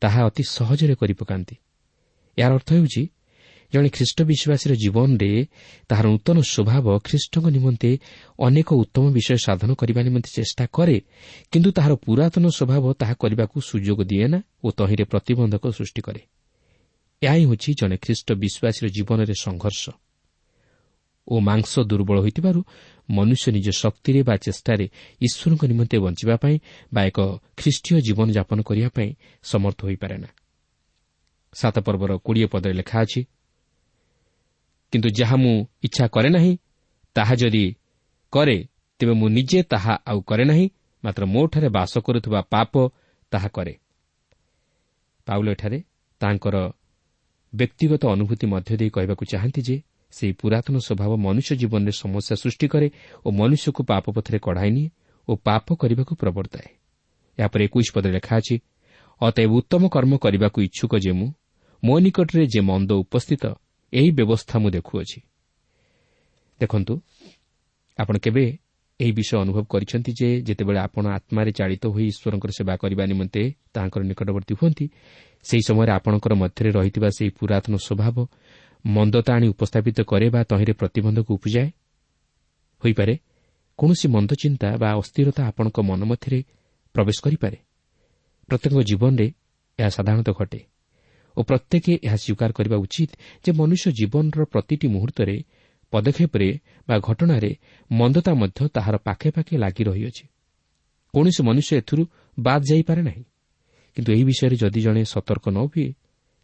ତାହା 0.01 0.21
ଅତି 0.27 0.43
ସହଜରେ 0.57 0.95
କରିପକାନ୍ତି। 0.95 1.55
ଏହାର 2.39 2.53
ଅର୍ଥ 2.55 2.69
ହେଉଛି 2.73 3.03
ଜଣେ 3.73 3.89
ଖ୍ରୀଷ୍ଟ 3.89 4.19
ବିଶ୍ୱାସୀର 4.31 4.73
ଜୀବନରେ 4.75 5.31
ତାହାର 5.89 6.07
ନୂତନ 6.09 6.37
ସ୍ୱଭାବ 6.53 6.87
ଖ୍ରୀଷ୍ଟଙ୍କ 7.05 7.47
ନିମନ୍ତେ 7.57 7.91
ଅନେକ 8.39 8.69
ଉତ୍ତମ 8.73 9.05
ବିଷୟ 9.13 9.37
ସାଧନ 9.47 9.71
କରିବା 9.81 10.01
ନିମନ୍ତେ 10.03 10.31
ଚେଷ୍ଟା 10.35 10.65
କରେ 10.73 10.97
କିନ୍ତୁ 11.53 11.71
ତାହାର 11.77 11.93
ପୁରାତନ 12.05 12.45
ସ୍ୱଭାବ 12.49 12.85
ତାହା 13.01 13.15
କରିବାକୁ 13.23 13.57
ସୁଯୋଗ 13.61 13.99
ଦିଏ 14.11 14.27
ନା 14.33 14.39
ଓ 14.65 14.69
ତହିଁରେ 14.79 15.05
ପ୍ରତିବନ୍ଧକ 15.05 15.65
ସୃଷ୍ଟି 15.69 16.01
କରେ। 16.01 16.21
ଏହା 17.23 17.35
ହିଁ 17.35 17.45
ହେଉଛି 17.47 17.71
ଜଣେ 17.81 17.97
ଖ୍ରୀଷ୍ଟ 18.05 18.29
ବିଶ୍ୱାସୀର 18.43 18.87
ଜୀବନରେ 18.97 19.35
ସଂଘର୍ଷ। 19.47 19.85
ଓ 21.29 21.35
ମାଂସ 21.41 21.73
ଦୁର୍ବଳ 21.91 22.19
ହୋଇଥିବାରୁ 22.21 22.61
ମନୁଷ୍ୟ 23.09 23.47
ନିଜ 23.53 23.69
ଶକ୍ତିରେ 23.73 24.21
ବା 24.23 24.35
ଚେଷ୍ଟାରେ 24.37 24.87
ଈଶ୍ୱରଙ୍କ 25.21 25.63
ନିମନ୍ତେ 25.65 25.97
ବଞ୍ଚିବା 25.99 26.37
ପାଇଁ 26.37 26.57
ବା 26.95 27.01
ଏକ 27.05 27.19
ଖ୍ରୀଷ୍ଟୀୟ 27.57 27.97
ଜୀବନଯାପନ 28.01 28.59
କରିବା 28.63 28.89
ପାଇଁ 28.89 29.11
ସମର୍ଥ 29.43 29.79
ହୋଇପାରେ 29.85 30.17
ନା 30.19 30.29
ସାତ 31.53 31.77
ପର୍ବର 31.79 32.11
କୋଡ଼ିଏ 32.17 32.47
ପଦରେ 32.47 32.75
ଲେଖା 32.75 32.97
ଅଛି 33.01 33.21
କିନ୍ତୁ 34.93 35.09
ଯାହା 35.11 35.37
ମୁଁ 35.37 35.55
ଇଚ୍ଛା 35.83 36.05
କରେ 36.09 36.29
ନାହିଁ 36.29 36.53
ତାହା 37.17 37.35
ଯଦି 37.35 37.65
କରେ 38.33 38.57
ତେବେ 39.01 39.13
ମୁଁ 39.13 39.29
ନିଜେ 39.29 39.61
ତାହା 39.63 39.95
ଆଉ 40.07 40.21
କରେ 40.21 40.45
ନାହିଁ 40.45 40.67
ମାତ୍ର 41.05 41.23
ମୋଠାରେ 41.25 41.69
ବାସ 41.69 41.93
କରୁଥିବା 41.99 42.41
ପାପ 42.51 42.73
ତାହା 43.33 43.49
କରେ। 43.49 43.75
ପାଉଲ 45.27 45.47
ଏଠାରେ 45.49 45.79
ତାଙ୍କର 46.21 46.57
ବ୍ୟକ୍ତିଗତ 47.53 48.03
ଅନୁଭୂତି 48.07 48.47
ମଧ୍ୟ 48.47 48.73
ଦେଇ 48.77 48.91
କହିବାକୁ 48.91 49.25
ଚାହାନ୍ତି 49.25 49.61
ଯେ 49.63 49.77
ସେହି 50.13 50.33
ପୁରାତନ 50.41 50.75
ସ୍ୱଭାବ 50.79 51.13
ମନୁଷ୍ୟ 51.27 51.53
ଜୀବନରେ 51.61 51.93
ସମସ୍ୟା 52.03 52.35
ସୃଷ୍ଟି 52.43 52.67
କରେ 52.73 52.89
ଓ 53.25 53.29
ମନୁଷ୍ୟକୁ 53.31 53.83
ପାପ 53.91 54.05
ପଥରେ 54.17 54.39
କଢ଼ାଇ 54.47 54.71
ନିଏ 54.77 54.89
ଓ 55.29 55.33
ପାପ 55.47 55.67
କରିବାକୁ 55.81 56.13
ପ୍ରବର୍ତ୍ତାଏ। 56.23 56.69
ଏହାପରେ 57.39 57.63
ଏକୋଇଶ 57.69 57.89
ପଦରେ 57.95 58.13
ଲେଖା 58.19 58.35
ଅଛି 58.41 58.57
ଅତଏବ 59.21 59.51
ଉତ୍ତମ 59.61 59.83
କର୍ମ 59.95 60.13
କରିବାକୁ 60.25 60.59
ଇଚ୍ଛୁକ 60.69 60.93
ଯେ 61.05 61.13
ମୁଁ 61.19 61.29
ମୋ 61.83 61.95
ନିକଟରେ 62.05 62.43
ଯେ 62.53 62.61
ମନ୍ଦ 62.61 62.91
ଉପସ୍ଥିତ 63.05 63.45
ଏହି 63.93 64.11
ବ୍ୟବସ୍ଥା 64.19 64.57
ମୁଁ 64.63 64.71
ଦେଖୁଅଛି। 64.77 65.19
ଦେଖନ୍ତୁ 66.61 66.95
ଆପଣ 67.99 68.17
କେବେ 68.25 68.45
ଏହି 69.01 69.13
ବିଷୟ 69.19 69.35
ଅନୁଭବ 69.45 69.65
କରିଛନ୍ତି 69.73 70.11
ଯେ 70.21 70.29
ଯେତେବେଳେ 70.47 70.81
ଆପଣ 70.87 71.05
ଆତ୍ମାରେ 71.19 71.51
ଚାଳିତ 71.59 71.85
ହୋଇ 71.95 72.07
ଈଶ୍ୱରଙ୍କର 72.13 72.51
ସେବା 72.59 72.75
କରିବା 72.83 73.05
ନିମନ୍ତେ 73.11 73.43
ତାହାଙ୍କର 73.75 74.03
ନିକଟବର୍ତ୍ତୀ 74.11 74.55
ହୁଅନ୍ତି 74.61 74.87
ସେହି 75.47 75.63
ସମୟରେ 75.69 75.91
ଆପଣଙ୍କର 75.99 76.33
ମଧ୍ୟରେ 76.43 76.71
ରହିଥିବା 76.79 77.09
ସେହି 77.17 77.31
ପୁରାତନ 77.39 77.75
ସ୍ୱଭାବ 77.87 78.17
ମନ୍ଦତା 78.87 79.35
ଆଣି 79.35 79.49
ଉପସ୍ଥାପିତ 79.49 80.01
କରେ 80.01 80.31
ବା 80.31 80.45
ତହିଁରେ 80.45 80.73
ପ୍ରତିବନ୍ଧକ 80.73 81.31
ଉପୁଜାଏ? 81.31 81.71
ହୋଇପାରେ। 82.85 83.19
କୌଣସି 83.79 84.09
ମନ୍ଦ 84.09 84.35
ଚିନ୍ତା 84.35 84.77
ବା 84.77 84.95
ଅସ୍ଥିରତା 84.95 85.47
ଆପଣଙ୍କ 85.47 85.81
ମନ 85.81 86.05
ମଧ୍ୟରେ 86.05 86.45
ପ୍ରବେଶ 86.93 87.17
କରିପାରେ। 87.23 87.57
ପ୍ରତ୍ୟେକଙ୍କ 88.49 88.83
ଜୀବନରେ 88.83 89.33
ଏହା 89.79 89.89
ସାଧାରଣତଃ 89.89 90.33
ଘଟେ। 90.33 90.61
ଓ 91.37 91.43
ପ୍ରତ୍ୟେକ 91.43 91.85
ଏହା 92.05 92.17
ସ୍ୱୀକାର 92.17 92.53
କରିବା 92.53 92.77
ଉଚିତ 92.77 93.11
ଯେ 93.45 93.53
ମନୁଷ୍ୟ 93.53 93.93
ଜୀବନର 93.93 94.45
ପ୍ରତିଟି 94.45 94.89
ମୁହୂର୍ତ୍ତରେ 94.89 95.45
ପଦକ୍ଷେପରେ 95.91 96.59
ବା 96.89 96.99
ଘଟଣାରେ 96.99 97.57
ମନ୍ଦତା 97.93 98.35
ମଧ୍ୟ 98.35 98.69
ତାହାର 98.69 98.97
ପାଖେ 98.97 99.31
ପାଖେ 99.31 99.59
ଲାଗି 99.59 99.85
ରହିଅଛି। 99.85 100.27
କୌଣସି 101.13 101.43
ମନୁଷ୍ୟ 101.43 101.77
ଏଥିରୁ 101.77 102.07
ବାଦ୍ 102.39 102.65
ଯାଇପାରେ 102.65 103.03
ନାହିଁ। 103.03 103.25
କିନ୍ତୁ 103.97 104.13
ଏହି 104.13 104.25
ବିଷୟରେ 104.25 104.57
ଯଦି 104.57 104.81
ଜଣେ 104.81 105.05
ସତର୍କ 105.05 105.49
ନ 105.49 105.59
ହୁଏ 105.59 105.95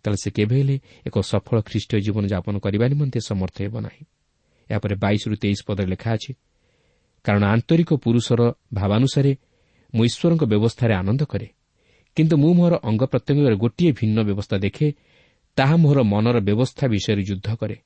ତାହେଲେ 0.04 0.18
ସେ 0.24 0.30
କେବେ 0.36 0.54
ହେଲେ 0.60 0.76
ଏକ 1.06 1.16
ସଫଳ 1.32 1.56
ଖ୍ରୀଷ୍ଟୀୟ 1.68 1.98
ଜୀବନଯାପନ 2.06 2.54
କରିବା 2.64 2.86
ନିମନ୍ତେ 2.92 3.18
ସମର୍ଥ 3.30 3.56
ହେବ 3.64 3.74
ନାହିଁ। 3.80 4.02
ଏହାପରେ 4.70 4.94
ବାଇଶରୁ 5.04 5.34
ତେଇଶ 5.42 5.58
ପଦରେ 5.68 5.88
ଲେଖା 5.92 6.10
ଅଛି 6.16 6.32
କାରଣ 7.24 7.42
ଆନ୍ତରିକ 7.54 7.90
ପୁରୁଷର 8.04 8.40
ଭାବାନୁସାରେ 8.74 9.32
ମୁଁ 9.94 10.04
ଈଶ୍ୱରଙ୍କ 10.08 10.42
ବ୍ୟବସ୍ଥାରେ 10.52 10.94
ଆନନ୍ଦ 10.94 11.22
କରେ 11.32 11.48
କିନ୍ତୁ 12.16 12.34
ମୁଁ 12.36 12.52
ମୋର 12.54 12.74
ଅଙ୍ଗ 12.88 13.02
ପ୍ରତ୍ୟଙ୍ଗରେ 13.12 13.56
ଗୋଟିଏ 13.56 13.90
ଭିନ୍ନ 13.98 14.18
ବ୍ୟବସ୍ଥା 14.28 14.56
ଦେଖେ 14.64 14.86
ତାହା 15.58 15.76
ମୋର 15.76 15.98
ମନର 16.12 16.36
ବ୍ୟବସ୍ଥା 16.40 16.84
ବିଷୟରେ 16.88 17.22
ଯୁଦ୍ଧ 17.22 17.48
କରେ। 17.60 17.76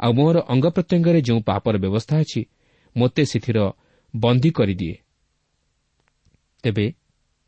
ଆଉ 0.00 0.12
ମୋର 0.12 0.36
ଅଙ୍ଗ 0.52 0.66
ପ୍ରତ୍ୟଙ୍ଗରେ 0.76 1.20
ଯେଉଁ 1.28 1.40
ପାପର 1.48 1.74
ବ୍ୟବସ୍ଥା 1.84 2.14
ଅଛି 2.22 2.40
ମୋତେ 2.96 3.22
ସେଥିର 3.24 3.58
ବନ୍ଦୀ 4.14 4.50
କରିଦିଏ। 4.50 4.96
ତେବେ 6.64 6.86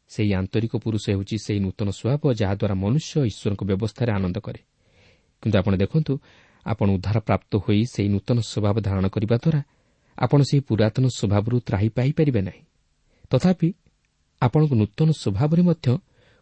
ସେହି 0.09 0.31
ଆନ୍ତରିକ 0.35 0.73
ପୁରୁଷ 0.85 1.05
ହେଉଛି 1.11 1.37
ସେହି 1.45 1.61
ନୂତନ 1.61 1.89
ସ୍ୱଭାବ 1.91 2.23
ଯାହାଦ୍ୱାରା 2.41 2.75
ମନୁଷ୍ୟ 2.75 3.15
ଈଶ୍ୱରଙ୍କ 3.31 3.63
ବ୍ୟବସ୍ଥାରେ 3.71 4.11
ଆନନ୍ଦ 4.13 4.37
କରେ। 4.47 4.61
କିନ୍ତୁ 5.43 5.57
ଆପଣ 5.59 5.73
ଦେଖନ୍ତୁ 5.77 6.13
ଆପଣ 6.67 6.87
ଉଦ୍ଧାରପ୍ରାପ୍ତ 6.97 7.53
ହୋଇ 7.65 7.81
ସେହି 7.95 8.09
ନୂତନ 8.09 8.39
ସ୍ୱଭାବ 8.41 8.77
ଧାରଣ 8.81 9.05
କରିବା 9.09 9.37
ଦ୍ୱାରା 9.45 9.61
ଆପଣ 10.19 10.41
ସେହି 10.49 10.61
ପୁରାତନ 10.69 11.05
ସ୍ୱଭାବରୁ 11.19 11.57
ତ୍ରାହି 11.67 11.89
ପାଇପାରିବେ 11.89 12.41
ନାହିଁ। 12.49 12.63
ତଥାପି 13.31 13.69
ଆପଣଙ୍କ 14.43 14.73
ନୂତନ 14.81 15.09
ସ୍ୱଭାବରେ 15.23 15.63
ମଧ୍ୟ 15.63 15.87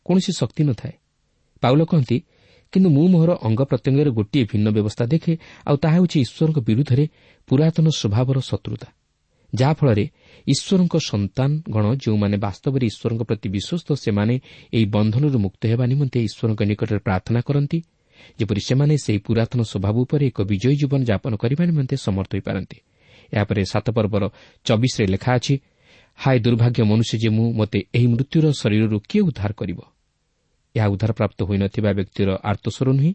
କୌଣସି 0.07 0.33
ଶକ୍ତି 0.33 0.62
ନଥାଏ। 0.64 0.94
ପାଉଲ 1.62 1.81
କହନ୍ତି 1.85 2.16
କିନ୍ତୁ 2.72 2.88
ମୁଁ 2.90 3.07
ମୋର 3.09 3.31
ଅଙ୍ଗ 3.46 3.61
ପ୍ରତ୍ୟଙ୍ଗରେ 3.70 4.11
ଗୋଟିଏ 4.11 4.44
ଭିନ୍ନ 4.50 4.66
ବ୍ୟବସ୍ଥା 4.76 5.05
ଦେଖେ 5.12 5.33
ଆଉ 5.66 5.76
ତାହା 5.83 5.94
ହେଉଛି 5.96 6.16
ଈଶ୍ୱରଙ୍କ 6.24 6.59
ବିରୁଦ୍ଧରେ 6.68 7.05
ପୁରାତନ 7.48 7.87
ସ୍ୱଭାବର 7.98 8.37
ଶତ୍ରୁତା। 8.40 8.88
ଯାହାଫଳରେ 9.61 10.05
ଈଶ୍ୱରଙ୍କ 10.53 10.95
ସନ୍ତାନଗଣ 11.11 11.85
ଯେଉଁମାନେ 12.03 12.37
ବାସ୍ତବରେ 12.47 12.85
ଈଶ୍ୱରଙ୍କ 12.90 13.23
ପ୍ରତି 13.29 13.49
ବିଶ୍ୱସ୍ତ 13.57 13.88
ସେମାନେ 14.05 14.35
ଏହି 14.77 14.87
ବନ୍ଧନରୁ 14.97 15.38
ମୁକ୍ତ 15.45 15.62
ହେବା 15.71 15.85
ନିମନ୍ତେ 15.92 16.19
ଈଶ୍ୱରଙ୍କ 16.29 16.61
ନିକଟରେ 16.71 17.01
ପ୍ରାର୍ଥନା 17.07 17.40
କରନ୍ତି 17.49 17.79
ଯେପରି 18.38 18.61
ସେମାନେ 18.69 18.95
ସେହି 19.05 19.21
ପୁରାତନ 19.27 19.61
ସ୍ୱଭାବ 19.71 19.95
ଉପରେ 20.05 20.25
ଏକ 20.31 20.38
ବିଜୟୀ 20.51 20.77
ଜୀବନ 20.81 21.01
ଯାପନ 21.11 21.33
କରିବା 21.42 21.62
ନିମନ୍ତେ 21.71 21.97
ସମର୍ଥ 22.07 22.31
ହୋଇପାରନ୍ତି। 22.37 22.79
ଏହାପରେ 23.33 23.62
ସାତ 23.73 23.87
ପର୍ବର 23.97 24.25
ଚବିଶରେ 24.66 25.07
ଲେଖା 25.14 25.31
ଅଛି 25.38 25.55
ହାୟ 26.19 26.38
ଦୁର୍ଭାଗ୍ୟ 26.45 26.81
ମନୁଷ୍ୟ 26.90 27.14
ଯେ 27.23 27.29
ମୁଁ 27.37 27.47
ମୋତେ 27.59 27.79
ଏହି 27.97 28.07
ମୃତ୍ୟୁର 28.12 28.45
ଶରୀରରୁ 28.61 28.97
କିଏ 29.09 29.23
ଉଦ୍ଧାର 29.29 29.53
କରିବ? 29.61 29.81
ଏହା 30.75 30.87
ଉଦ୍ଧାରପ୍ରାପ୍ତ 30.95 31.38
ହୋଇନଥିବା 31.49 31.90
ବ୍ୟକ୍ତିର 31.99 32.29
ଆର୍ତ୍ତସ୍ୱର 32.51 32.88
ନୁହେଁ 32.99 33.12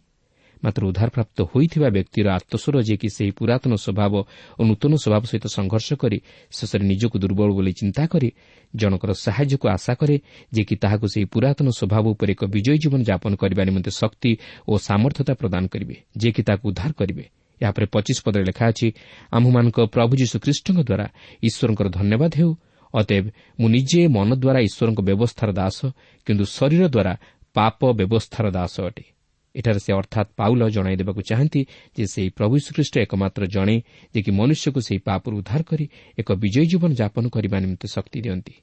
ମାତ୍ର 0.63 0.82
ଉଦ୍ଧାରପ୍ରାପ୍ତ 0.89 1.38
ହୋଇଥିବା 1.52 1.88
ବ୍ୟକ୍ତିର 1.95 2.28
ଆତ୍ମସ୍ୱର 2.38 2.76
ଯିଏକି 2.88 3.08
ସେହି 3.17 3.32
ପୁରାତନ 3.39 3.71
ସ୍ୱଭାବ 3.84 4.13
ଓ 4.60 4.62
ନୂତନ 4.69 4.93
ସ୍ୱଭାବ 5.04 5.24
ସହିତ 5.32 5.45
ସଂଘର୍ଷ 5.58 5.89
କରି 6.02 6.17
ଶେଷରେ 6.52 6.84
ନିଜକୁ 6.91 7.15
ଦୁର୍ବଳ 7.24 7.50
ବୋଲି 7.58 7.71
ଚିନ୍ତା 7.80 8.04
କରି 8.13 8.30
ଜଣଙ୍କର 8.74 9.12
ସାହାଯ୍ୟକୁ 9.26 9.65
ଆଶା 9.76 9.93
କରେ 10.02 10.15
ଯିଏକି 10.54 10.76
ତାହାକୁ 10.84 11.06
ସେହି 11.13 11.26
ପୁରାତନ 11.34 11.67
ସ୍ୱଭାବ 11.80 12.04
ଉପରେ 12.13 12.32
ଏକ 12.36 12.41
ବିଜୟୀ 12.56 12.78
ଜୀବନ 12.84 13.02
ଯାପନ 13.10 13.32
କରିବା 13.41 13.63
ନିମନ୍ତେ 13.69 13.91
ଶକ୍ତି 13.91 14.32
ଓ 14.69 14.74
ସାମର୍ଥ୍ୟତା 14.88 15.34
ପ୍ରଦାନ 15.41 15.63
କରିବେ 15.74 15.95
ଯିଏକି 16.19 16.41
ତାହାକୁ 16.47 16.65
ଉଦ୍ଧାର 16.71 16.91
କରିବେ। 17.00 17.26
ଏହାପରେ 17.62 17.86
ପଚିଶ 17.93 18.17
ପଦରେ 18.26 18.43
ଲେଖା 18.50 18.65
ଅଛି 18.71 18.88
ଆମ୍ଭମାନଙ୍କ 19.32 19.78
ପ୍ରଭୁ 19.93 20.13
ଯୀଶୁ 20.21 20.36
ଖ୍ରୀଷ୍ଟଙ୍କ 20.43 20.80
ଦ୍ୱାରା 20.89 21.06
ଈଶ୍ୱରଙ୍କର 21.47 21.88
ଧନ୍ୟବାଦ 21.97 22.32
ହେଉ। 22.39 22.52
ଅତେବ 22.93 23.24
ମୁଁ 23.60 23.67
ନିଜେ 23.76 24.02
ମନ 24.15 24.30
ଦ୍ୱାରା 24.36 24.60
ଈଶ୍ୱରଙ୍କ 24.67 25.00
ବ୍ୟବସ୍ଥାର 25.10 25.50
ଦାସ 25.52 25.80
କିନ୍ତୁ 26.28 26.45
ଶରୀର 26.58 26.84
ଦ୍ୱାରା 26.95 27.13
ପାପ 27.56 27.80
ବ୍ୟବସ୍ଥାର 28.00 28.45
ଦାସ 28.52 28.76
ଅଟେ। 28.82 29.06
ଏଠାରେ 29.55 29.79
ସେ 29.79 29.91
ଅର୍ଥାତ୍ 29.93 30.29
ପାଉଲ 30.39 30.61
ଜଣାଇ 30.69 30.95
ଦେବାକୁ 30.95 31.21
ଚାହାନ୍ତି 31.21 31.61
ଯେ 31.97 32.05
ସେହି 32.13 32.29
ପ୍ରଭୁ 32.37 32.55
ଶ୍ରୀଖ୍ରୀଷ୍ଟ 32.65 32.95
ଏକମାତ୍ର 33.05 33.43
ଜଣେ 33.45 33.75
ଯେ 34.13 34.19
କି 34.21 34.31
ମନୁଷ୍ୟକୁ 34.31 34.79
ସେହି 34.87 34.99
ପାପରୁ 35.07 35.33
ଉଦ୍ଧାର 35.39 35.61
କରି 35.63 35.85
ଏକ 36.19 36.29
ବିଜୟୀ 36.43 36.65
ଜୀବନ 36.71 36.91
ଯାପନ 36.93 37.23
କରିବା 37.29 37.57
ନିମନ୍ତେ 37.59 37.87
ଶକ୍ତି 37.87 38.19
ଦିଅନ୍ତି। 38.21 38.55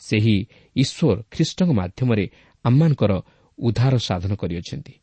ସେହି 0.00 0.36
ଈଶ୍ୱର 0.76 1.16
ଖ୍ରୀଷ୍ଟଙ୍କ 1.30 1.70
ମାଧ୍ୟମରେ 1.80 2.24
ଆମମାନଙ୍କର 2.64 3.12
ଉଦ୍ଧାର 3.58 3.94
ସାଧନ 3.98 4.32
କରିଅଛନ୍ତି। 4.34 4.94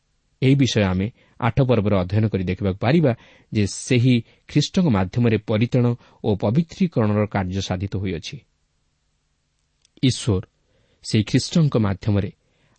ଏହି 0.42 0.54
ବିଷୟ 0.54 0.82
ଆମେ 0.82 1.06
ଆଠ 1.40 1.56
ପର୍ବରେ 1.68 1.96
ଅଧ୍ୟୟନ 1.96 2.24
କରି 2.28 2.44
ଦେଖିବାକୁ 2.44 2.78
ପାରିବା 2.78 3.12
ଯେ 3.52 3.64
ସେହି 3.66 4.14
ଖ୍ରୀଷ୍ଟଙ୍କ 4.48 4.86
ମାଧ୍ୟମରେ 4.88 5.36
ପରିତାଣ 5.50 5.84
ଓ 6.24 6.28
ପବିତ୍ରୀକରଣର 6.36 7.24
କାର୍ଯ୍ୟ 7.26 7.62
ସାଧିତ 7.68 7.92
ହୋଇଅଛି। 7.96 8.36
ଈଶ୍ୱର 10.02 10.42
ସେହି 11.04 11.24
ଖ୍ରୀଷ୍ଟଙ୍କ 11.24 11.74
ମାଧ୍ୟମରେ 11.76 12.30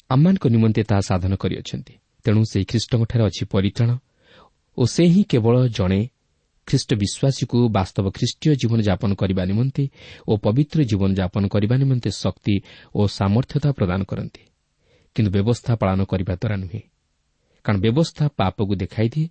ଆମମାନଙ୍କ 0.10 0.44
ନିମନ୍ତେ 0.48 0.82
ତାହା 0.84 1.02
ସାଧନ 1.02 1.34
କରିଅଛନ୍ତି। 1.36 1.94
ତେଣୁ 2.28 2.42
ସେହି 2.44 2.66
ଖ୍ରୀଷ୍ଟଙ୍କଠାରେ 2.66 3.24
ଅଛି 3.24 3.44
ପରିତାଣ 3.46 3.90
ଓ 4.78 4.84
ସେ 4.86 5.04
ହିଁ 5.08 5.24
କେବଳ 5.32 5.56
ଜଣେ 5.68 6.02
ଖ୍ରୀଷ୍ଟ 6.68 6.90
ବିଶ୍ୱାସୀକୁ 6.94 7.58
ବାସ୍ତବ 7.72 8.06
ଖ୍ରୀଷ୍ଟୀୟ 8.12 8.56
ଜୀବନଯାପନ 8.56 9.12
କରିବା 9.16 9.44
ନିମନ୍ତେ 9.46 9.84
ଓ 10.28 10.34
ପବିତ୍ର 10.38 10.80
ଜୀବନଯାପନ 10.84 11.44
କରିବା 11.48 11.76
ନିମନ୍ତେ 11.78 12.10
ଶକ୍ତି 12.12 12.56
ଓ 12.96 13.02
ସାମର୍ଥ୍ୟତା 13.08 13.70
ପ୍ରଦାନ 13.72 14.00
କରନ୍ତି। 14.04 14.42
କିନ୍ତୁ 15.16 15.30
ବ୍ୟବସ୍ଥା 15.32 15.74
ପାଳନ 15.76 16.00
କରିବା 16.04 16.34
ଦ୍ୱାରା 16.36 16.58
ନୁହେଁ। 16.64 16.82
କାରଣ 17.66 17.78
ବ୍ୟବସ୍ଥା 17.82 18.26
ପାପକୁ 18.38 18.74
ଦେଖାଇଦିଏ 18.76 19.28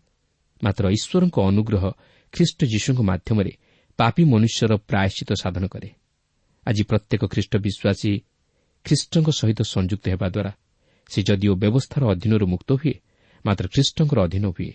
ମାତ୍ର 0.65 0.85
ଈଶ୍ୱରଙ୍କ 0.97 1.37
ଅନୁଗ୍ରହ 1.51 1.85
ଖ୍ରୀଷ୍ଟ 2.33 2.61
ଯୀଶୁଙ୍କ 2.65 3.01
ମାଧ୍ୟମରେ 3.01 3.53
ପାପୀ 3.99 4.23
ମନୁଷ୍ୟର 4.25 4.73
ପ୍ରାୟଶ୍ଚିତ 4.89 5.31
ସାଧନ 5.43 5.65
କରେ। 5.67 5.89
ଆଜି 6.67 6.83
ପ୍ରତ୍ୟେକ 6.91 7.23
ଖ୍ରୀଷ୍ଟ 7.33 7.53
ବିଶ୍ୱାସୀ 7.57 8.13
ଖ୍ରୀଷ୍ଟଙ୍କ 8.85 9.29
ସହିତ 9.41 9.61
ସଂଯୁକ୍ତ 9.75 10.05
ହେବା 10.09 10.29
ଦ୍ୱାରା 10.29 10.53
ସେ 11.13 11.21
ଯଦିଓ 11.29 11.53
ବ୍ୟବସ୍ଥାର 11.63 12.03
ଅଧୀନରୁ 12.13 12.47
ମୁକ୍ତ 12.47 12.71
ହୁଏ 12.81 12.95
ମାତ୍ର 13.45 13.65
ଖ୍ରୀଷ୍ଟଙ୍କର 13.75 14.19
ଅଧୀନ 14.27 14.45
ହୁଏ 14.57 14.73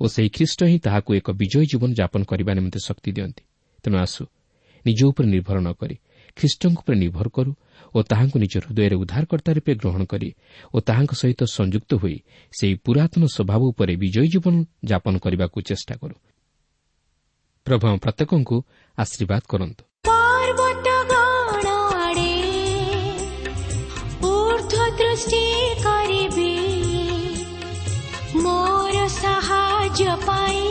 ଓ 0.00 0.04
ସେହି 0.14 0.28
ଖ୍ରୀଷ୍ଟ 0.36 0.60
ହିଁ 0.70 0.78
ତାହାକୁ 0.86 1.10
ଏକ 1.18 1.28
ବିଜୟୀ 1.40 1.66
ଜୀବନ 1.72 1.90
ଯାପନ 2.00 2.22
କରିବା 2.30 2.52
ନିମନ୍ତେ 2.58 2.80
ଶକ୍ତି 2.88 3.10
ଦିଅନ୍ତି। 3.16 3.42
ତେଣୁ 3.84 3.96
ଆସୁ 3.98 4.22
ନିଜ 4.84 5.00
ଉପରେ 5.10 5.26
ନିର୍ଭର 5.34 5.56
ନ 5.60 5.68
କରି 5.80 5.96
ଖ୍ରୀଷ୍ଟଙ୍କ 6.36 6.78
ଉପରେ 6.82 6.96
ନିର୍ଭର 6.96 7.26
କରୁ 7.28 7.52
ଓ 7.94 7.98
ତାହାଙ୍କୁ 8.02 8.36
ନିଜ 8.44 8.54
ହୃଦୟରେ 8.64 8.96
ଉଦ୍ଧାରକର୍ତ୍ତା 9.02 9.50
ରୂପେ 9.52 9.72
ଗ୍ରହଣ 9.80 10.02
କରି 10.04 10.28
ଓ 10.74 10.76
ତାହାଙ୍କ 10.88 11.12
ସହିତ 11.12 11.40
ସଂଯୁକ୍ତ 11.58 11.90
ହୋଇ 12.02 12.16
ସେହି 12.56 12.74
ପୁରାତନ 12.84 13.22
ସ୍ୱଭାବ 13.34 13.60
ଉପରେ 13.72 13.92
ବିଜୟୀ 13.96 14.28
ଜୀବନ 14.32 14.54
ଯାପନ 14.84 15.14
କରିବାକୁ 15.24 15.58
ଚେଷ୍ଟା 15.68 15.94
କରୁ। 16.02 16.16
ପ୍ରଭୁ 17.66 17.86
ପ୍ରତ୍ୟେକଙ୍କୁ 18.04 18.56
ଆଶୀର୍ବାଦ 18.98 19.42
କରନ୍ତୁ। 19.48 19.82
ଊର୍ଦ୍ଧ୍ୱ 25.11 25.11
ଦୃଷ୍ଟି 25.11 25.39
କରିବି 25.79 26.51
ମୋର 28.37 29.03
ସାହାଯ୍ୟ 29.17 30.15
ପାଇଁ 30.25 30.70